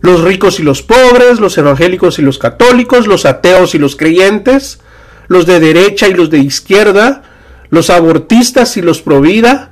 los 0.00 0.22
ricos 0.22 0.60
y 0.60 0.62
los 0.62 0.82
pobres, 0.82 1.40
los 1.40 1.56
evangélicos 1.58 2.18
y 2.18 2.22
los 2.22 2.38
católicos, 2.38 3.06
los 3.06 3.26
ateos 3.26 3.74
y 3.74 3.78
los 3.78 3.96
creyentes, 3.96 4.80
los 5.28 5.46
de 5.46 5.60
derecha 5.60 6.08
y 6.08 6.14
los 6.14 6.30
de 6.30 6.38
izquierda, 6.38 7.22
los 7.68 7.90
abortistas 7.90 8.76
y 8.76 8.82
los 8.82 9.02
pro 9.02 9.20
vida, 9.20 9.70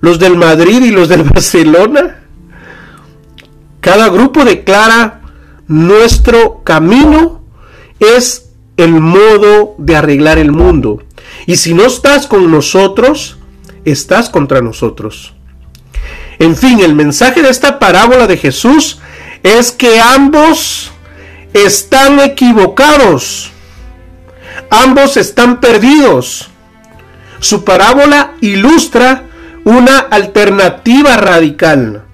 los 0.00 0.18
del 0.18 0.36
Madrid 0.36 0.82
y 0.82 0.90
los 0.90 1.08
del 1.08 1.22
Barcelona. 1.24 2.22
Cada 3.80 4.08
grupo 4.08 4.44
declara 4.44 5.20
nuestro 5.68 6.62
camino 6.64 7.42
es 8.00 8.50
el 8.76 8.92
modo 8.92 9.74
de 9.78 9.96
arreglar 9.96 10.38
el 10.38 10.52
mundo. 10.52 11.02
Y 11.46 11.56
si 11.56 11.74
no 11.74 11.84
estás 11.84 12.26
con 12.26 12.50
nosotros, 12.50 13.38
estás 13.92 14.28
contra 14.30 14.60
nosotros. 14.60 15.34
En 16.38 16.56
fin, 16.56 16.80
el 16.80 16.94
mensaje 16.94 17.42
de 17.42 17.50
esta 17.50 17.78
parábola 17.78 18.26
de 18.26 18.36
Jesús 18.36 19.00
es 19.42 19.72
que 19.72 20.00
ambos 20.00 20.90
están 21.52 22.20
equivocados. 22.20 23.50
Ambos 24.70 25.16
están 25.16 25.60
perdidos. 25.60 26.50
Su 27.40 27.64
parábola 27.64 28.34
ilustra 28.40 29.24
una 29.64 29.98
alternativa 29.98 31.16
radical. 31.16 32.04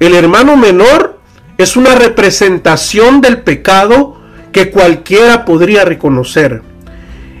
El 0.00 0.14
hermano 0.14 0.56
menor 0.56 1.20
es 1.56 1.76
una 1.76 1.94
representación 1.94 3.20
del 3.20 3.42
pecado 3.42 4.20
que 4.52 4.70
cualquiera 4.70 5.44
podría 5.44 5.84
reconocer. 5.84 6.62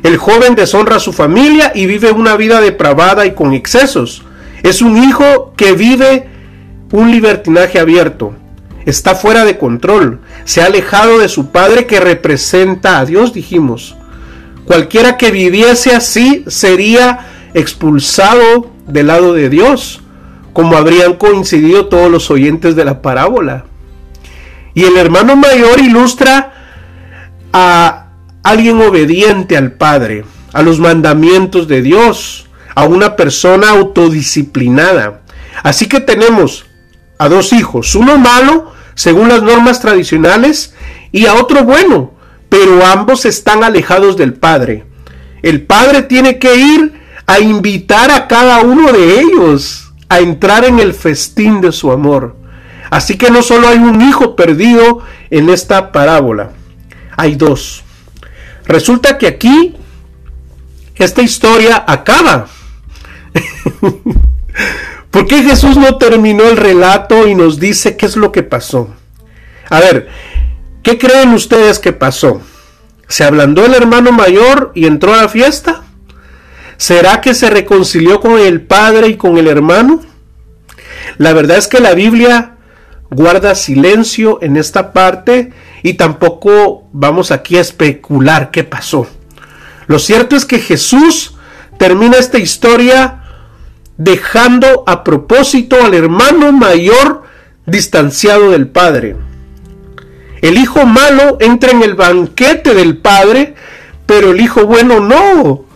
El 0.04 0.16
joven 0.18 0.54
deshonra 0.54 0.96
a 0.96 1.00
su 1.00 1.12
familia 1.12 1.72
y 1.74 1.86
vive 1.86 2.12
una 2.12 2.36
vida 2.36 2.60
depravada 2.60 3.26
y 3.26 3.34
con 3.34 3.52
excesos. 3.52 4.22
Es 4.62 4.82
un 4.82 4.96
hijo 5.02 5.52
que 5.56 5.72
vive 5.72 6.28
un 6.92 7.10
libertinaje 7.10 7.80
abierto 7.80 8.34
está 8.86 9.14
fuera 9.14 9.44
de 9.44 9.58
control, 9.58 10.20
se 10.44 10.62
ha 10.62 10.66
alejado 10.66 11.18
de 11.18 11.28
su 11.28 11.50
Padre 11.50 11.86
que 11.86 12.00
representa 12.00 12.98
a 12.98 13.04
Dios, 13.04 13.32
dijimos. 13.32 13.96
Cualquiera 14.66 15.16
que 15.16 15.30
viviese 15.30 15.94
así 15.94 16.44
sería 16.48 17.26
expulsado 17.54 18.70
del 18.86 19.08
lado 19.08 19.32
de 19.34 19.48
Dios, 19.48 20.00
como 20.52 20.76
habrían 20.76 21.14
coincidido 21.14 21.86
todos 21.86 22.10
los 22.10 22.30
oyentes 22.30 22.76
de 22.76 22.84
la 22.84 23.02
parábola. 23.02 23.64
Y 24.74 24.84
el 24.84 24.96
hermano 24.96 25.36
mayor 25.36 25.80
ilustra 25.80 26.52
a 27.52 28.03
alguien 28.44 28.80
obediente 28.80 29.56
al 29.56 29.72
Padre, 29.72 30.24
a 30.52 30.62
los 30.62 30.78
mandamientos 30.78 31.66
de 31.66 31.82
Dios, 31.82 32.46
a 32.76 32.84
una 32.84 33.16
persona 33.16 33.70
autodisciplinada. 33.70 35.22
Así 35.62 35.86
que 35.88 36.00
tenemos 36.00 36.66
a 37.18 37.28
dos 37.28 37.52
hijos, 37.52 37.94
uno 37.94 38.18
malo 38.18 38.72
según 38.94 39.28
las 39.28 39.42
normas 39.42 39.80
tradicionales 39.80 40.74
y 41.10 41.26
a 41.26 41.34
otro 41.34 41.64
bueno, 41.64 42.12
pero 42.48 42.84
ambos 42.84 43.24
están 43.24 43.64
alejados 43.64 44.16
del 44.16 44.34
Padre. 44.34 44.84
El 45.42 45.62
Padre 45.62 46.02
tiene 46.02 46.38
que 46.38 46.54
ir 46.54 47.00
a 47.26 47.40
invitar 47.40 48.10
a 48.10 48.28
cada 48.28 48.60
uno 48.60 48.92
de 48.92 49.20
ellos 49.20 49.92
a 50.08 50.20
entrar 50.20 50.64
en 50.64 50.78
el 50.78 50.92
festín 50.92 51.60
de 51.60 51.72
su 51.72 51.90
amor. 51.90 52.36
Así 52.90 53.16
que 53.16 53.30
no 53.30 53.42
solo 53.42 53.68
hay 53.68 53.78
un 53.78 54.02
hijo 54.02 54.36
perdido 54.36 55.00
en 55.30 55.48
esta 55.50 55.90
parábola, 55.90 56.50
hay 57.16 57.34
dos. 57.34 57.83
Resulta 58.66 59.18
que 59.18 59.26
aquí 59.26 59.76
esta 60.96 61.22
historia 61.22 61.84
acaba. 61.86 62.46
¿Por 65.10 65.26
qué 65.26 65.42
Jesús 65.42 65.76
no 65.76 65.96
terminó 65.98 66.44
el 66.44 66.56
relato 66.56 67.28
y 67.28 67.34
nos 67.34 67.60
dice 67.60 67.96
qué 67.96 68.06
es 68.06 68.16
lo 68.16 68.32
que 68.32 68.42
pasó? 68.42 68.94
A 69.70 69.80
ver, 69.80 70.08
¿qué 70.82 70.98
creen 70.98 71.32
ustedes 71.34 71.78
que 71.78 71.92
pasó? 71.92 72.40
¿Se 73.08 73.24
ablandó 73.24 73.64
el 73.66 73.74
hermano 73.74 74.12
mayor 74.12 74.72
y 74.74 74.86
entró 74.86 75.14
a 75.14 75.22
la 75.22 75.28
fiesta? 75.28 75.84
¿Será 76.76 77.20
que 77.20 77.34
se 77.34 77.50
reconcilió 77.50 78.20
con 78.20 78.38
el 78.38 78.62
padre 78.62 79.08
y 79.08 79.16
con 79.16 79.38
el 79.38 79.46
hermano? 79.46 80.02
La 81.18 81.32
verdad 81.32 81.58
es 81.58 81.68
que 81.68 81.80
la 81.80 81.94
Biblia 81.94 82.56
guarda 83.10 83.54
silencio 83.54 84.38
en 84.42 84.56
esta 84.56 84.92
parte 84.92 85.52
y 85.84 85.94
tampoco 85.94 86.84
vamos 86.94 87.30
aquí 87.30 87.58
a 87.58 87.60
especular 87.60 88.50
qué 88.50 88.64
pasó. 88.64 89.06
Lo 89.86 89.98
cierto 89.98 90.34
es 90.34 90.46
que 90.46 90.58
Jesús 90.58 91.34
termina 91.78 92.16
esta 92.16 92.38
historia 92.38 93.22
dejando 93.98 94.84
a 94.86 95.04
propósito 95.04 95.76
al 95.84 95.92
hermano 95.92 96.52
mayor 96.52 97.24
distanciado 97.66 98.50
del 98.50 98.68
padre. 98.68 99.14
El 100.40 100.56
hijo 100.56 100.86
malo 100.86 101.36
entra 101.38 101.72
en 101.72 101.82
el 101.82 101.92
banquete 101.92 102.72
del 102.72 102.96
padre, 102.96 103.54
pero 104.06 104.30
el 104.30 104.40
hijo 104.40 104.64
bueno 104.64 105.00
no. 105.00 105.66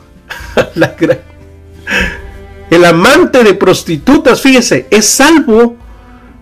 el 2.70 2.84
amante 2.86 3.44
de 3.44 3.52
prostitutas, 3.52 4.40
fíjese, 4.40 4.86
es 4.90 5.04
salvo, 5.04 5.76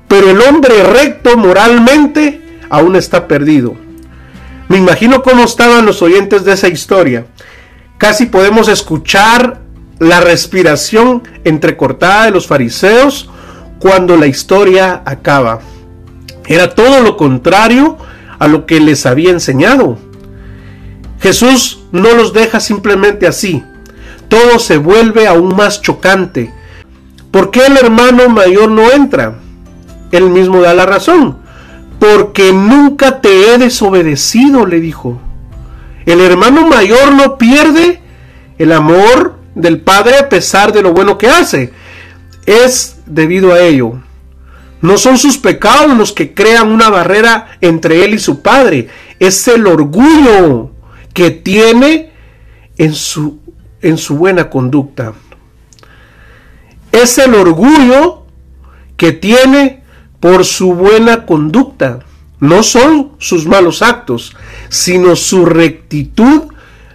pero 0.07 0.31
el 0.31 0.40
hombre 0.40 0.85
recto 0.85 1.37
moralmente 1.37 2.46
aún 2.70 2.96
está 2.96 3.29
perdido. 3.29 3.74
Me 4.68 4.79
imagino 4.79 5.22
cómo 5.22 5.44
estaban 5.44 5.87
los 5.87 6.02
oyentes 6.02 6.44
de 6.44 6.52
esa 6.52 6.68
historia. 6.68 7.26
Casi 7.98 8.26
podemos 8.26 8.68
escuchar 8.68 9.61
la 9.98 10.20
respiración 10.20 11.22
entrecortada 11.44 12.24
de 12.24 12.33
los 12.33 12.46
fariseos 12.46 13.31
cuando 13.79 14.16
la 14.16 14.26
historia 14.26 15.02
acaba. 15.05 15.61
Era 16.46 16.74
todo 16.74 17.00
lo 17.00 17.16
contrario 17.16 17.96
a 18.38 18.48
lo 18.48 18.66
que 18.66 18.81
les 18.81 19.07
había 19.07 19.31
enseñado. 19.31 19.98
Jesús 21.20 21.85
no 21.92 22.12
los 22.14 22.33
deja 22.33 22.61
simplemente 22.61 23.26
así. 23.26 23.62
Todo 24.29 24.59
se 24.59 24.76
vuelve 24.76 25.26
aún 25.26 25.55
más 25.57 25.81
chocante. 25.81 26.52
¿Por 27.31 27.50
qué 27.50 27.66
el 27.66 27.76
hermano 27.76 28.29
mayor 28.29 28.70
no 28.70 28.90
entra? 28.90 29.37
Él 30.12 30.31
mismo 30.31 30.61
da 30.61 30.74
la 30.74 30.87
razón. 30.87 31.38
Porque 31.99 32.53
nunca 32.53 33.21
te 33.21 33.55
he 33.55 33.59
desobedecido, 33.59 34.67
le 34.67 34.81
dijo. 34.81 35.21
El 36.05 36.21
hermano 36.21 36.69
mayor 36.69 37.13
no 37.13 37.39
pierde 37.39 38.01
el 38.59 38.73
amor 38.73 39.39
del 39.55 39.81
Padre 39.81 40.19
a 40.19 40.29
pesar 40.29 40.73
de 40.73 40.83
lo 40.83 40.93
bueno 40.93 41.19
que 41.19 41.29
hace. 41.29 41.73
Es 42.45 43.01
debido 43.07 43.53
a 43.53 43.61
ello. 43.61 44.01
No 44.81 44.99
son 44.99 45.19
sus 45.19 45.39
pecados 45.39 45.97
los 45.97 46.13
que 46.13 46.35
crean 46.35 46.71
una 46.71 46.91
barrera 46.91 47.59
entre 47.61 48.05
él 48.05 48.15
y 48.15 48.19
su 48.19 48.43
Padre. 48.43 48.89
Es 49.19 49.49
el 49.49 49.67
orgullo 49.67 50.71
que 51.13 51.31
tiene 51.31 52.13
en 52.77 52.95
su, 52.95 53.41
en 53.81 53.99
su 53.99 54.17
buena 54.17 54.51
conducta. 54.51 55.15
Es 56.93 57.19
el 57.19 57.35
orgullo 57.35 58.27
que 58.97 59.13
tiene 59.13 59.83
por 60.20 60.44
su 60.44 60.74
buena 60.74 61.26
conducta. 61.26 62.00
No 62.40 62.62
son 62.62 63.12
sus 63.18 63.46
malos 63.46 63.83
actos, 63.83 64.37
sino 64.68 65.16
su 65.16 65.46
rectitud 65.46 66.42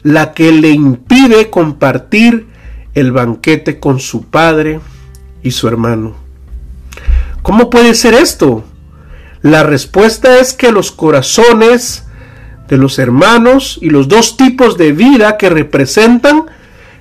la 0.04 0.34
que 0.34 0.52
le 0.52 0.70
impide 0.70 1.50
compartir 1.50 2.48
el 2.94 3.12
banquete 3.12 3.80
con 3.80 4.00
su 4.00 4.24
padre 4.24 4.80
y 5.44 5.52
su 5.52 5.68
hermano. 5.68 6.16
¿Cómo 7.42 7.70
puede 7.70 7.96
ser 7.96 8.14
esto? 8.14 8.64
La 9.42 9.64
respuesta 9.64 10.40
es 10.40 10.54
que 10.54 10.72
los 10.72 10.92
corazones 10.92 12.06
de 12.68 12.78
los 12.78 13.00
hermanos 13.00 13.80
y 13.82 13.90
los 13.90 14.08
dos 14.08 14.38
tipos 14.38 14.78
de 14.78 14.92
vida 14.92 15.38
que 15.38 15.50
representan 15.50 16.46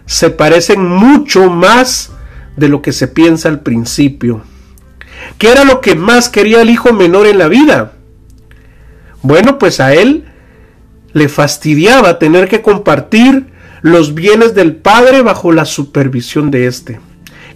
se 0.06 0.30
parecen 0.30 0.84
mucho 0.84 1.50
más 1.50 2.10
de 2.56 2.68
lo 2.68 2.82
que 2.82 2.92
se 2.92 3.08
piensa 3.08 3.48
al 3.48 3.60
principio. 3.60 4.42
¿Qué 5.38 5.50
era 5.50 5.64
lo 5.64 5.80
que 5.80 5.94
más 5.94 6.28
quería 6.28 6.62
el 6.62 6.70
hijo 6.70 6.92
menor 6.92 7.26
en 7.26 7.38
la 7.38 7.48
vida? 7.48 7.92
Bueno, 9.22 9.58
pues 9.58 9.80
a 9.80 9.94
él 9.94 10.24
le 11.12 11.28
fastidiaba 11.28 12.18
tener 12.18 12.48
que 12.48 12.62
compartir 12.62 13.46
los 13.82 14.14
bienes 14.14 14.54
del 14.54 14.76
padre 14.76 15.22
bajo 15.22 15.52
la 15.52 15.64
supervisión 15.64 16.50
de 16.50 16.66
éste. 16.66 17.00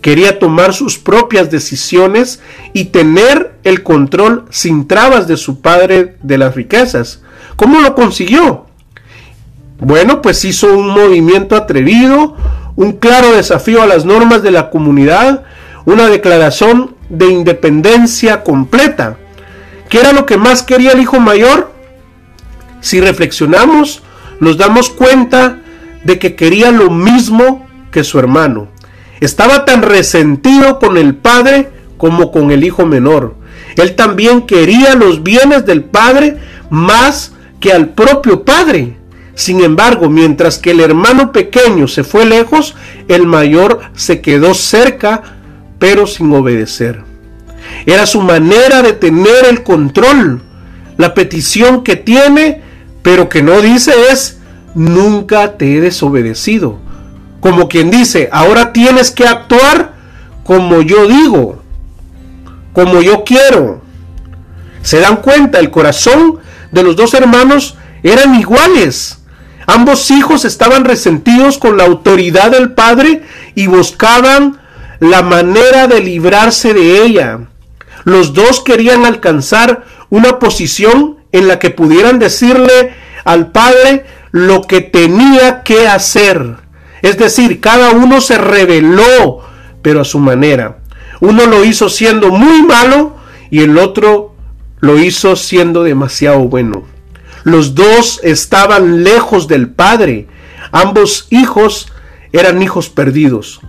Quería 0.01 0.39
tomar 0.39 0.75
sus 0.75 0.99
propias 0.99 1.51
decisiones 1.51 2.41
y 2.75 2.87
tener 2.87 3.55
el 3.65 3.83
control 3.83 4.45
sin 4.51 4.87
trabas 4.87 5.27
de 5.27 5.37
su 5.37 5.61
padre 5.61 6.17
de 6.23 6.39
las 6.39 6.55
riquezas. 6.55 7.23
¿Cómo 7.57 7.81
lo 7.81 7.95
consiguió? 7.95 8.67
Bueno, 9.79 10.21
pues 10.23 10.45
hizo 10.45 10.77
un 10.77 10.89
movimiento 10.89 11.57
atrevido, 11.57 12.37
un 12.77 12.93
claro 12.93 13.33
desafío 13.33 13.83
a 13.83 13.87
las 13.87 14.05
normas 14.05 14.43
de 14.43 14.51
la 14.51 14.71
comunidad, 14.71 15.45
una 15.85 16.09
declaración 16.09 16.94
de 17.09 17.27
independencia 17.27 18.43
completa. 18.43 19.17
¿Qué 19.89 20.01
era 20.01 20.13
lo 20.13 20.27
que 20.27 20.37
más 20.37 20.63
quería 20.63 20.93
el 20.93 21.01
hijo 21.01 21.21
mayor? 21.21 21.73
Si 22.81 23.01
reflexionamos, 23.01 24.03
nos 24.41 24.57
damos 24.59 24.91
cuenta 24.91 25.59
de 26.05 26.19
que 26.19 26.35
quería 26.35 26.71
lo 26.71 26.91
mismo 26.91 27.67
que 27.91 28.05
su 28.05 28.19
hermano. 28.19 28.69
Estaba 29.21 29.65
tan 29.65 29.83
resentido 29.83 30.79
con 30.79 30.97
el 30.97 31.15
padre 31.15 31.71
como 31.97 32.31
con 32.31 32.51
el 32.51 32.65
hijo 32.65 32.85
menor. 32.85 33.37
Él 33.77 33.95
también 33.95 34.43
quería 34.43 34.95
los 34.95 35.23
bienes 35.23 35.65
del 35.65 35.85
padre 35.85 36.39
más 36.71 37.33
que 37.61 37.73
al 37.73 37.91
propio 37.91 38.45
padre. 38.45 38.97
Sin 39.35 39.63
embargo, 39.65 40.09
mientras 40.11 40.59
que 40.59 40.73
el 40.73 40.81
hermano 40.81 41.33
pequeño 41.33 41.89
se 41.89 42.05
fue 42.05 42.25
lejos, 42.25 42.75
el 43.09 43.27
mayor 43.27 43.81
se 43.95 44.21
quedó 44.21 44.55
cerca, 44.55 45.34
pero 45.79 46.07
sin 46.07 46.33
obedecer. 46.33 47.03
Era 47.87 48.07
su 48.07 48.21
manera 48.21 48.83
de 48.83 48.93
tener 48.93 49.47
el 49.49 49.63
control. 49.63 50.43
La 50.97 51.15
petición 51.15 51.83
que 51.83 51.97
tiene, 51.97 52.63
pero 53.03 53.29
que 53.29 53.43
no 53.43 53.61
dice 53.61 53.93
es, 54.11 54.39
nunca 54.75 55.57
te 55.57 55.77
he 55.77 55.81
desobedecido. 55.81 56.79
Como 57.41 57.69
quien 57.69 57.91
dice, 57.91 58.29
ahora 58.33 58.73
tienes 58.73 59.11
que 59.11 59.27
actuar 59.27 59.95
como 60.45 60.83
yo 60.83 61.07
digo, 61.07 61.63
como 62.73 63.03
yo 63.03 63.25
quiero. 63.25 63.83
¿Se 64.83 65.01
dan 65.01 65.17
cuenta? 65.17 65.59
El 65.59 65.71
corazón 65.71 66.39
de 66.71 66.83
los 66.83 66.97
dos 66.97 67.15
hermanos 67.15 67.77
eran 68.03 68.35
iguales. 68.35 69.19
Ambos 69.67 70.11
hijos 70.11 70.45
estaban 70.45 70.85
resentidos 70.85 71.59
con 71.59 71.79
la 71.79 71.85
autoridad 71.85 72.51
del 72.51 72.73
padre 72.73 73.23
y 73.55 73.67
buscaban 73.67 74.61
la 75.05 75.23
manera 75.23 75.87
de 75.87 76.01
librarse 76.01 76.73
de 76.73 77.05
ella. 77.05 77.41
Los 78.05 78.33
dos 78.33 78.61
querían 78.61 79.05
alcanzar 79.05 79.85
una 80.11 80.39
posición 80.39 81.19
en 81.33 81.49
la 81.49 81.59
que 81.59 81.71
pudieran 81.71 82.19
decirle 82.19 82.95
al 83.25 83.51
padre 83.53 84.07
lo 84.31 84.63
que 84.63 84.81
tenía 84.81 85.63
que 85.63 85.87
hacer. 85.87 86.57
Es 87.03 87.19
decir, 87.19 87.61
cada 87.61 87.91
uno 87.91 88.21
se 88.21 88.39
rebeló, 88.39 89.43
pero 89.83 90.01
a 90.01 90.05
su 90.05 90.19
manera. 90.19 90.79
Uno 91.21 91.47
lo 91.47 91.65
hizo 91.65 91.89
siendo 91.89 92.31
muy 92.31 92.63
malo 92.63 93.17
y 93.51 93.61
el 93.61 93.79
otro 93.79 94.35
lo 94.81 94.99
hizo 94.99 95.37
siendo 95.37 95.83
demasiado 95.83 96.41
bueno. 96.41 96.85
Los 97.43 97.75
dos 97.75 98.21
estaban 98.23 99.05
lejos 99.05 99.49
del 99.49 99.69
Padre. 99.69 100.29
Ambos 100.73 101.27
hijos 101.31 101.93
eran 102.33 102.63
hijos 102.63 102.89
perdidos. 102.89 103.61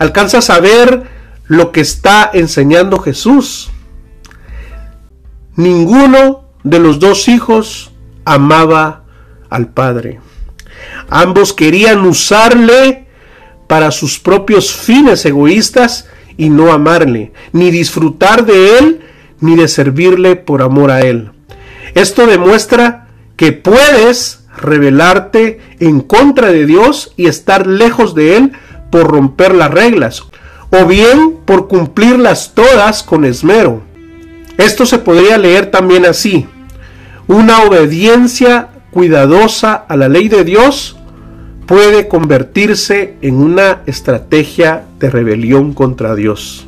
¿Alcanzas 0.00 0.48
a 0.48 0.60
ver 0.60 1.02
lo 1.46 1.72
que 1.72 1.82
está 1.82 2.30
enseñando 2.32 3.00
Jesús? 3.00 3.70
Ninguno 5.56 6.46
de 6.64 6.78
los 6.78 7.00
dos 7.00 7.28
hijos 7.28 7.92
amaba 8.24 9.04
al 9.50 9.68
Padre. 9.68 10.20
Ambos 11.10 11.52
querían 11.52 12.06
usarle 12.06 13.08
para 13.66 13.90
sus 13.90 14.18
propios 14.18 14.72
fines 14.72 15.26
egoístas 15.26 16.08
y 16.38 16.48
no 16.48 16.72
amarle, 16.72 17.34
ni 17.52 17.70
disfrutar 17.70 18.46
de 18.46 18.78
él, 18.78 19.00
ni 19.40 19.54
de 19.54 19.68
servirle 19.68 20.34
por 20.34 20.62
amor 20.62 20.90
a 20.90 21.02
él. 21.02 21.32
Esto 21.94 22.26
demuestra 22.26 23.08
que 23.36 23.52
puedes 23.52 24.46
rebelarte 24.56 25.60
en 25.78 26.00
contra 26.00 26.48
de 26.48 26.64
Dios 26.64 27.12
y 27.18 27.26
estar 27.26 27.66
lejos 27.66 28.14
de 28.14 28.36
Él 28.36 28.52
por 28.90 29.10
romper 29.10 29.54
las 29.54 29.70
reglas, 29.70 30.22
o 30.70 30.86
bien 30.86 31.38
por 31.44 31.68
cumplirlas 31.68 32.52
todas 32.54 33.02
con 33.02 33.24
esmero. 33.24 33.82
Esto 34.58 34.86
se 34.86 34.98
podría 34.98 35.38
leer 35.38 35.70
también 35.70 36.04
así. 36.04 36.46
Una 37.26 37.62
obediencia 37.62 38.68
cuidadosa 38.90 39.74
a 39.74 39.96
la 39.96 40.08
ley 40.08 40.28
de 40.28 40.44
Dios 40.44 40.96
puede 41.66 42.08
convertirse 42.08 43.14
en 43.22 43.36
una 43.36 43.82
estrategia 43.86 44.84
de 44.98 45.08
rebelión 45.08 45.72
contra 45.72 46.14
Dios. 46.14 46.66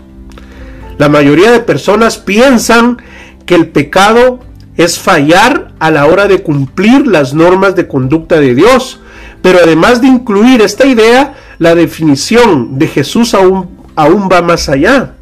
La 0.98 1.08
mayoría 1.08 1.50
de 1.50 1.60
personas 1.60 2.18
piensan 2.18 2.98
que 3.44 3.56
el 3.56 3.68
pecado 3.68 4.40
es 4.76 4.98
fallar 4.98 5.72
a 5.78 5.90
la 5.90 6.06
hora 6.06 6.28
de 6.28 6.42
cumplir 6.42 7.06
las 7.06 7.34
normas 7.34 7.74
de 7.76 7.88
conducta 7.88 8.40
de 8.40 8.54
Dios. 8.54 9.00
Pero 9.42 9.58
además 9.62 10.00
de 10.00 10.06
incluir 10.06 10.62
esta 10.62 10.86
idea, 10.86 11.34
la 11.62 11.74
definición 11.74 12.78
de 12.78 12.88
Jesús 12.88 13.34
aún, 13.34 13.78
aún 13.94 14.28
va 14.30 14.42
más 14.42 14.68
allá. 14.68 15.14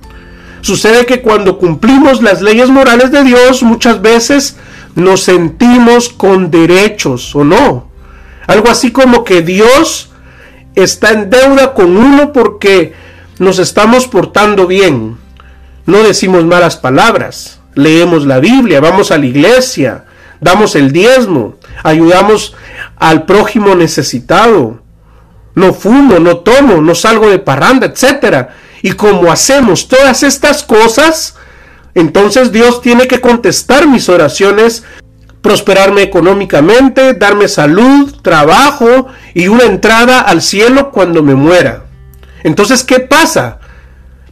Sucede 0.63 1.07
que 1.07 1.23
cuando 1.23 1.59
cumplimos 1.59 2.23
las 2.23 2.43
leyes 2.43 2.69
morales 2.69 3.11
de 3.11 3.23
Dios, 3.25 3.63
muchas 3.63 4.03
veces 4.03 4.57
nos 4.95 5.23
sentimos 5.23 6.09
con 6.09 6.51
derechos 6.51 7.35
o 7.35 7.45
no. 7.45 7.91
Algo 8.47 8.71
así 8.71 8.91
como 8.91 9.25
que 9.25 9.43
Dios 9.43 10.11
está 10.75 11.11
en 11.11 11.31
deuda 11.31 11.75
con 11.75 11.97
uno 11.97 12.33
porque 12.33 12.95
nos 13.39 13.59
estamos 13.59 14.07
portando 14.07 14.67
bien. 14.67 15.17
No 15.87 16.03
decimos 16.03 16.45
malas 16.45 16.77
palabras 16.77 17.61
leemos 17.75 18.27
la 18.27 18.41
Biblia, 18.41 18.81
vamos 18.81 19.11
a 19.11 19.19
la 19.19 19.27
iglesia, 19.27 20.05
damos 20.41 20.75
el 20.75 20.93
diezmo, 20.93 21.57
ayudamos 21.83 22.55
al 22.97 23.25
prójimo 23.25 23.75
necesitado. 23.75 24.80
No 25.61 25.75
fumo, 25.75 26.19
no 26.19 26.39
tomo, 26.39 26.81
no 26.81 26.95
salgo 26.95 27.29
de 27.29 27.39
parranda, 27.39 27.87
etc. 27.87 28.49
Y 28.81 28.93
como 28.93 29.31
hacemos 29.31 29.89
todas 29.89 30.23
estas 30.23 30.63
cosas, 30.63 31.37
entonces 31.95 32.51
Dios 32.51 32.81
tiene 32.81 33.07
que 33.07 33.21
contestar 33.21 33.87
mis 33.87 34.09
oraciones, 34.09 34.85
prosperarme 35.43 36.01
económicamente, 36.01 37.13
darme 37.13 37.47
salud, 37.47 38.11
trabajo 38.23 39.09
y 39.35 39.49
una 39.49 39.65
entrada 39.65 40.23
al 40.23 40.41
cielo 40.41 40.91
cuando 40.91 41.23
me 41.23 41.35
muera. 41.35 41.85
Entonces, 42.43 42.83
¿qué 42.83 43.01
pasa? 43.01 43.59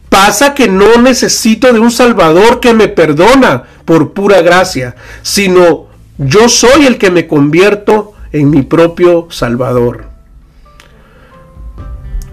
Pasa 0.09 0.55
que 0.55 0.67
no 0.67 0.97
necesito 0.97 1.71
de 1.71 1.79
un 1.79 1.91
Salvador 1.91 2.59
que 2.59 2.73
me 2.73 2.87
perdona 2.87 3.65
por 3.85 4.13
pura 4.13 4.41
gracia, 4.41 4.95
sino 5.21 5.89
yo 6.17 6.49
soy 6.49 6.87
el 6.87 6.97
que 6.97 7.11
me 7.11 7.27
convierto 7.27 8.13
en 8.31 8.49
mi 8.49 8.63
propio 8.63 9.27
Salvador. 9.29 10.08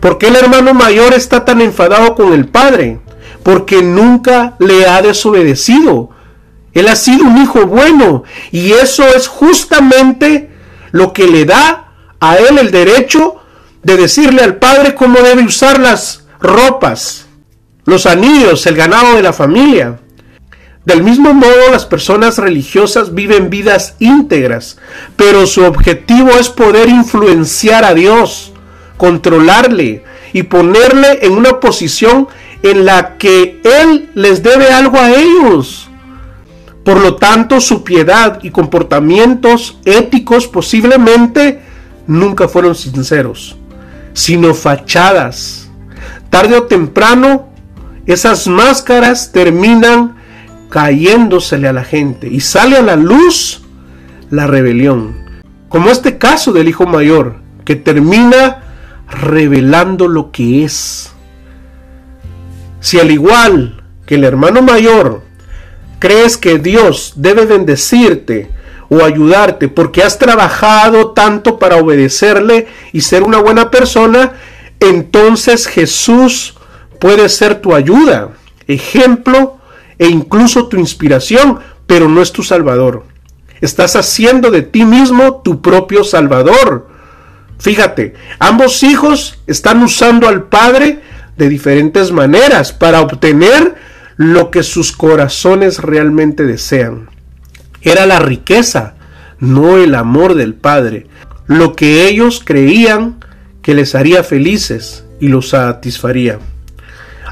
¿Por 0.06 0.18
qué 0.18 0.28
el 0.28 0.36
hermano 0.36 0.72
mayor 0.72 1.14
está 1.14 1.44
tan 1.44 1.60
enfadado 1.60 2.14
con 2.14 2.32
el 2.32 2.46
padre? 2.46 3.00
Porque 3.42 3.82
nunca 3.82 4.54
le 4.60 4.86
ha 4.86 5.02
desobedecido. 5.02 6.10
Él 6.74 6.86
ha 6.86 6.94
sido 6.94 7.24
un 7.24 7.42
hijo 7.42 7.66
bueno 7.66 8.22
y 8.52 8.70
eso 8.70 9.04
es 9.04 9.26
justamente 9.26 10.48
lo 10.92 11.12
que 11.12 11.26
le 11.26 11.44
da 11.44 11.88
a 12.20 12.36
él 12.36 12.56
el 12.58 12.70
derecho 12.70 13.34
de 13.82 13.96
decirle 13.96 14.44
al 14.44 14.58
padre 14.58 14.94
cómo 14.94 15.18
debe 15.18 15.42
usar 15.42 15.80
las 15.80 16.24
ropas 16.38 17.26
los 17.84 18.06
anillos, 18.06 18.64
el 18.66 18.76
ganado 18.76 19.16
de 19.16 19.22
la 19.22 19.32
familia. 19.32 19.98
Del 20.84 21.02
mismo 21.02 21.34
modo, 21.34 21.72
las 21.72 21.84
personas 21.84 22.38
religiosas 22.38 23.12
viven 23.12 23.50
vidas 23.50 23.96
íntegras, 23.98 24.78
pero 25.16 25.48
su 25.48 25.64
objetivo 25.64 26.30
es 26.38 26.48
poder 26.48 26.88
influenciar 26.88 27.84
a 27.84 27.92
Dios, 27.92 28.52
controlarle 28.96 30.04
y 30.32 30.44
ponerle 30.44 31.20
en 31.22 31.32
una 31.32 31.60
posición 31.60 32.28
en 32.62 32.84
la 32.84 33.16
que 33.16 33.60
Él 33.64 34.10
les 34.14 34.42
debe 34.42 34.68
algo 34.68 34.98
a 34.98 35.12
ellos. 35.12 35.88
Por 36.84 37.00
lo 37.00 37.16
tanto, 37.16 37.60
su 37.60 37.82
piedad 37.82 38.38
y 38.42 38.50
comportamientos 38.50 39.78
éticos 39.84 40.46
posiblemente 40.46 41.60
nunca 42.06 42.48
fueron 42.48 42.74
sinceros, 42.74 43.56
sino 44.12 44.54
fachadas. 44.54 45.68
Tarde 46.30 46.56
o 46.56 46.62
temprano 46.64 47.48
esas 48.06 48.46
máscaras 48.46 49.32
terminan 49.32 50.16
cayéndosele 50.70 51.68
a 51.68 51.72
la 51.72 51.84
gente 51.84 52.28
y 52.28 52.40
sale 52.40 52.76
a 52.76 52.82
la 52.82 52.96
luz 52.96 53.62
la 54.30 54.46
rebelión. 54.46 55.16
Como 55.68 55.90
este 55.90 56.18
caso 56.18 56.52
del 56.52 56.68
hijo 56.68 56.86
mayor, 56.86 57.36
que 57.64 57.74
termina 57.74 58.62
revelando 59.08 60.08
lo 60.08 60.30
que 60.30 60.64
es. 60.64 61.12
Si 62.80 63.00
al 63.00 63.10
igual 63.10 63.82
que 64.06 64.16
el 64.16 64.24
hermano 64.24 64.62
mayor 64.62 65.22
crees 65.98 66.36
que 66.36 66.58
Dios 66.58 67.14
debe 67.16 67.46
bendecirte 67.46 68.50
o 68.88 69.02
ayudarte 69.02 69.68
porque 69.68 70.02
has 70.02 70.18
trabajado 70.18 71.12
tanto 71.12 71.58
para 71.58 71.76
obedecerle 71.76 72.68
y 72.92 73.00
ser 73.00 73.22
una 73.22 73.38
buena 73.38 73.70
persona, 73.70 74.34
entonces 74.80 75.66
Jesús 75.66 76.54
puede 77.00 77.28
ser 77.28 77.60
tu 77.60 77.74
ayuda, 77.74 78.30
ejemplo 78.68 79.58
e 79.98 80.06
incluso 80.06 80.68
tu 80.68 80.76
inspiración, 80.76 81.58
pero 81.86 82.08
no 82.08 82.22
es 82.22 82.32
tu 82.32 82.42
Salvador. 82.42 83.04
Estás 83.60 83.96
haciendo 83.96 84.50
de 84.50 84.62
ti 84.62 84.84
mismo 84.84 85.40
tu 85.42 85.62
propio 85.62 86.04
Salvador. 86.04 86.88
Fíjate, 87.58 88.14
ambos 88.38 88.82
hijos 88.82 89.38
están 89.46 89.82
usando 89.82 90.28
al 90.28 90.44
Padre 90.44 91.00
de 91.36 91.48
diferentes 91.48 92.12
maneras 92.12 92.72
para 92.72 93.00
obtener 93.00 93.74
lo 94.16 94.50
que 94.50 94.62
sus 94.62 94.92
corazones 94.92 95.78
realmente 95.78 96.44
desean. 96.44 97.10
Era 97.82 98.06
la 98.06 98.18
riqueza, 98.18 98.94
no 99.38 99.76
el 99.76 99.94
amor 99.94 100.34
del 100.34 100.54
Padre, 100.54 101.06
lo 101.46 101.74
que 101.74 102.08
ellos 102.08 102.42
creían 102.44 103.24
que 103.62 103.74
les 103.74 103.94
haría 103.94 104.22
felices 104.22 105.04
y 105.20 105.28
los 105.28 105.50
satisfaría. 105.50 106.38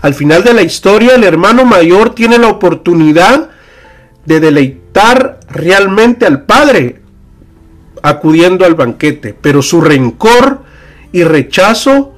Al 0.02 0.14
final 0.14 0.44
de 0.44 0.52
la 0.52 0.62
historia, 0.62 1.14
el 1.14 1.24
hermano 1.24 1.64
mayor 1.64 2.14
tiene 2.14 2.38
la 2.38 2.48
oportunidad 2.48 3.50
de 4.26 4.40
deleitar 4.40 5.40
realmente 5.48 6.26
al 6.26 6.42
Padre 6.42 7.00
acudiendo 8.04 8.66
al 8.66 8.74
banquete, 8.74 9.34
pero 9.40 9.62
su 9.62 9.80
rencor 9.80 10.62
y 11.10 11.24
rechazo 11.24 12.12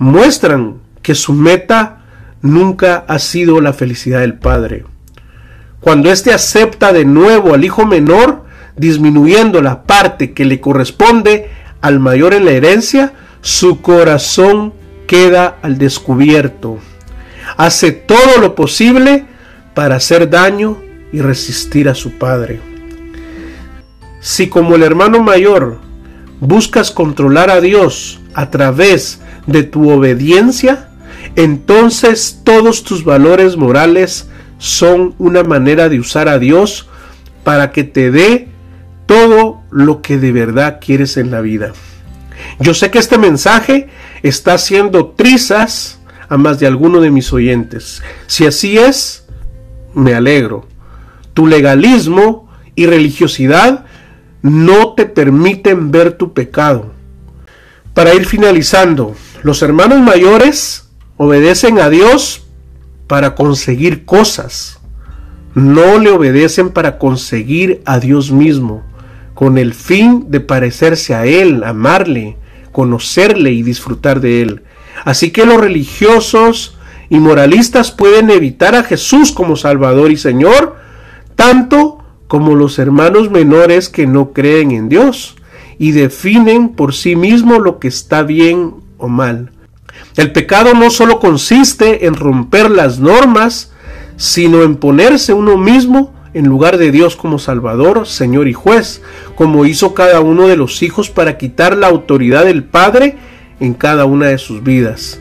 muestran 0.00 0.78
que 1.02 1.14
su 1.14 1.34
meta 1.34 2.02
nunca 2.42 3.04
ha 3.06 3.20
sido 3.20 3.60
la 3.60 3.72
felicidad 3.72 4.20
del 4.20 4.34
Padre. 4.34 4.84
Cuando 5.78 6.10
éste 6.10 6.34
acepta 6.34 6.92
de 6.92 7.04
nuevo 7.04 7.54
al 7.54 7.64
hijo 7.64 7.86
menor, 7.86 8.42
disminuyendo 8.76 9.62
la 9.62 9.84
parte 9.84 10.32
que 10.32 10.44
le 10.44 10.60
corresponde 10.60 11.48
al 11.80 12.00
mayor 12.00 12.34
en 12.34 12.44
la 12.44 12.50
herencia, 12.50 13.12
su 13.40 13.82
corazón 13.82 14.74
queda 15.06 15.58
al 15.62 15.78
descubierto. 15.78 16.80
Hace 17.56 17.92
todo 17.92 18.40
lo 18.40 18.56
posible 18.56 19.26
para 19.74 19.94
hacer 19.94 20.28
daño 20.28 20.76
y 21.12 21.20
resistir 21.20 21.88
a 21.88 21.94
su 21.94 22.18
padre. 22.18 22.73
Si 24.24 24.48
como 24.48 24.74
el 24.74 24.82
hermano 24.82 25.22
mayor 25.22 25.80
buscas 26.40 26.90
controlar 26.90 27.50
a 27.50 27.60
Dios 27.60 28.20
a 28.32 28.48
través 28.48 29.20
de 29.46 29.64
tu 29.64 29.90
obediencia, 29.90 30.88
entonces 31.36 32.40
todos 32.42 32.84
tus 32.84 33.04
valores 33.04 33.58
morales 33.58 34.30
son 34.56 35.14
una 35.18 35.42
manera 35.42 35.90
de 35.90 36.00
usar 36.00 36.30
a 36.30 36.38
Dios 36.38 36.88
para 37.44 37.70
que 37.70 37.84
te 37.84 38.10
dé 38.10 38.48
todo 39.04 39.60
lo 39.70 40.00
que 40.00 40.16
de 40.16 40.32
verdad 40.32 40.78
quieres 40.80 41.18
en 41.18 41.30
la 41.30 41.42
vida. 41.42 41.74
Yo 42.60 42.72
sé 42.72 42.90
que 42.90 43.00
este 43.00 43.18
mensaje 43.18 43.90
está 44.22 44.54
haciendo 44.54 45.08
trizas 45.08 45.98
a 46.30 46.38
más 46.38 46.58
de 46.58 46.66
alguno 46.66 47.02
de 47.02 47.10
mis 47.10 47.30
oyentes. 47.30 48.02
Si 48.26 48.46
así 48.46 48.78
es, 48.78 49.26
me 49.92 50.14
alegro. 50.14 50.66
Tu 51.34 51.46
legalismo 51.46 52.48
y 52.74 52.86
religiosidad 52.86 53.84
no 54.44 54.92
te 54.92 55.06
permiten 55.06 55.90
ver 55.90 56.18
tu 56.18 56.34
pecado. 56.34 56.92
Para 57.94 58.14
ir 58.14 58.26
finalizando, 58.26 59.14
los 59.42 59.62
hermanos 59.62 60.00
mayores 60.00 60.90
obedecen 61.16 61.80
a 61.80 61.88
Dios 61.88 62.44
para 63.06 63.34
conseguir 63.36 64.04
cosas. 64.04 64.80
No 65.54 65.98
le 65.98 66.10
obedecen 66.10 66.68
para 66.72 66.98
conseguir 66.98 67.80
a 67.86 67.98
Dios 67.98 68.32
mismo, 68.32 68.82
con 69.32 69.56
el 69.56 69.72
fin 69.72 70.26
de 70.28 70.40
parecerse 70.40 71.14
a 71.14 71.24
Él, 71.24 71.64
amarle, 71.64 72.36
conocerle 72.70 73.50
y 73.50 73.62
disfrutar 73.62 74.20
de 74.20 74.42
Él. 74.42 74.62
Así 75.06 75.30
que 75.30 75.46
los 75.46 75.58
religiosos 75.58 76.76
y 77.08 77.18
moralistas 77.18 77.92
pueden 77.92 78.28
evitar 78.28 78.74
a 78.74 78.82
Jesús 78.82 79.32
como 79.32 79.56
Salvador 79.56 80.12
y 80.12 80.18
Señor 80.18 80.76
tanto 81.34 82.03
como 82.34 82.56
los 82.56 82.80
hermanos 82.80 83.30
menores 83.30 83.88
que 83.88 84.08
no 84.08 84.32
creen 84.32 84.72
en 84.72 84.88
Dios 84.88 85.36
y 85.78 85.92
definen 85.92 86.70
por 86.70 86.92
sí 86.92 87.14
mismos 87.14 87.60
lo 87.60 87.78
que 87.78 87.86
está 87.86 88.24
bien 88.24 88.74
o 88.98 89.06
mal. 89.06 89.52
El 90.16 90.32
pecado 90.32 90.74
no 90.74 90.90
solo 90.90 91.20
consiste 91.20 92.06
en 92.06 92.16
romper 92.16 92.72
las 92.72 92.98
normas, 92.98 93.70
sino 94.16 94.64
en 94.64 94.74
ponerse 94.74 95.32
uno 95.32 95.56
mismo 95.56 96.12
en 96.32 96.46
lugar 96.46 96.76
de 96.76 96.90
Dios 96.90 97.14
como 97.14 97.38
Salvador, 97.38 98.04
Señor 98.04 98.48
y 98.48 98.52
juez, 98.52 99.00
como 99.36 99.64
hizo 99.64 99.94
cada 99.94 100.18
uno 100.18 100.48
de 100.48 100.56
los 100.56 100.82
hijos 100.82 101.10
para 101.10 101.38
quitar 101.38 101.76
la 101.76 101.86
autoridad 101.86 102.46
del 102.46 102.64
Padre 102.64 103.16
en 103.60 103.74
cada 103.74 104.06
una 104.06 104.26
de 104.26 104.38
sus 104.38 104.64
vidas. 104.64 105.20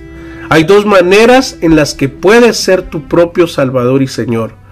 Hay 0.49 0.63
dos 0.63 0.88
maneras 0.88 1.60
en 1.62 1.76
las 1.76 1.93
que 1.93 2.10
puedes 2.10 2.58
ser 2.58 2.82
tu 2.82 3.04
propio 3.08 3.45
Salvador 3.45 4.02
y 4.02 4.08
Señor. 4.08 4.62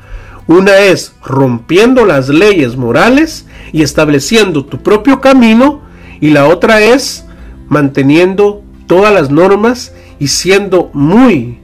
Una 0.51 0.79
es 0.79 1.13
rompiendo 1.23 2.05
las 2.05 2.27
leyes 2.27 2.75
morales 2.75 3.45
y 3.71 3.83
estableciendo 3.83 4.65
tu 4.65 4.83
propio 4.83 5.21
camino 5.21 5.79
y 6.19 6.31
la 6.31 6.45
otra 6.45 6.81
es 6.81 7.23
manteniendo 7.69 8.61
todas 8.85 9.13
las 9.13 9.31
normas 9.31 9.93
y 10.19 10.27
siendo 10.27 10.89
muy, 10.91 11.59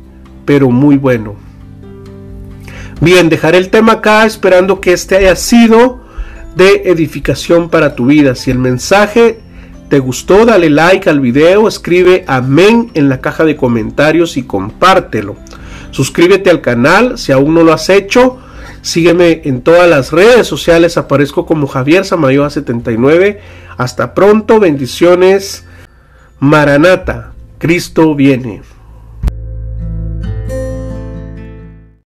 pero 0.45 0.69
muy 0.69 0.95
bueno. 0.95 1.35
Bien, 3.01 3.27
dejaré 3.27 3.57
el 3.57 3.71
tema 3.71 3.91
acá 3.91 4.25
esperando 4.25 4.79
que 4.79 4.93
este 4.93 5.17
haya 5.17 5.35
sido 5.35 5.99
de 6.55 6.83
edificación 6.85 7.67
para 7.67 7.93
tu 7.93 8.05
vida. 8.05 8.35
Si 8.35 8.51
el 8.51 8.57
mensaje 8.57 9.41
te 9.89 9.99
gustó, 9.99 10.45
dale 10.45 10.69
like 10.69 11.09
al 11.09 11.19
video, 11.19 11.67
escribe 11.67 12.23
amén 12.25 12.89
en 12.93 13.09
la 13.09 13.19
caja 13.19 13.43
de 13.43 13.57
comentarios 13.57 14.37
y 14.37 14.43
compártelo. 14.43 15.35
Suscríbete 15.91 16.49
al 16.49 16.61
canal 16.61 17.17
si 17.17 17.33
aún 17.33 17.53
no 17.53 17.63
lo 17.63 17.73
has 17.73 17.89
hecho 17.89 18.39
Sígueme 18.87 19.41
en 19.43 19.63
todas 19.63 19.89
las 19.89 20.13
redes 20.13 20.47
sociales, 20.47 20.95
aparezco 20.95 21.45
como 21.45 21.67
Javier 21.67 22.05
Samayoa 22.05 22.49
79. 22.49 23.41
Hasta 23.75 24.13
pronto, 24.13 24.61
bendiciones. 24.61 25.65
Maranata, 26.39 27.33
Cristo 27.57 28.15
viene. 28.15 28.61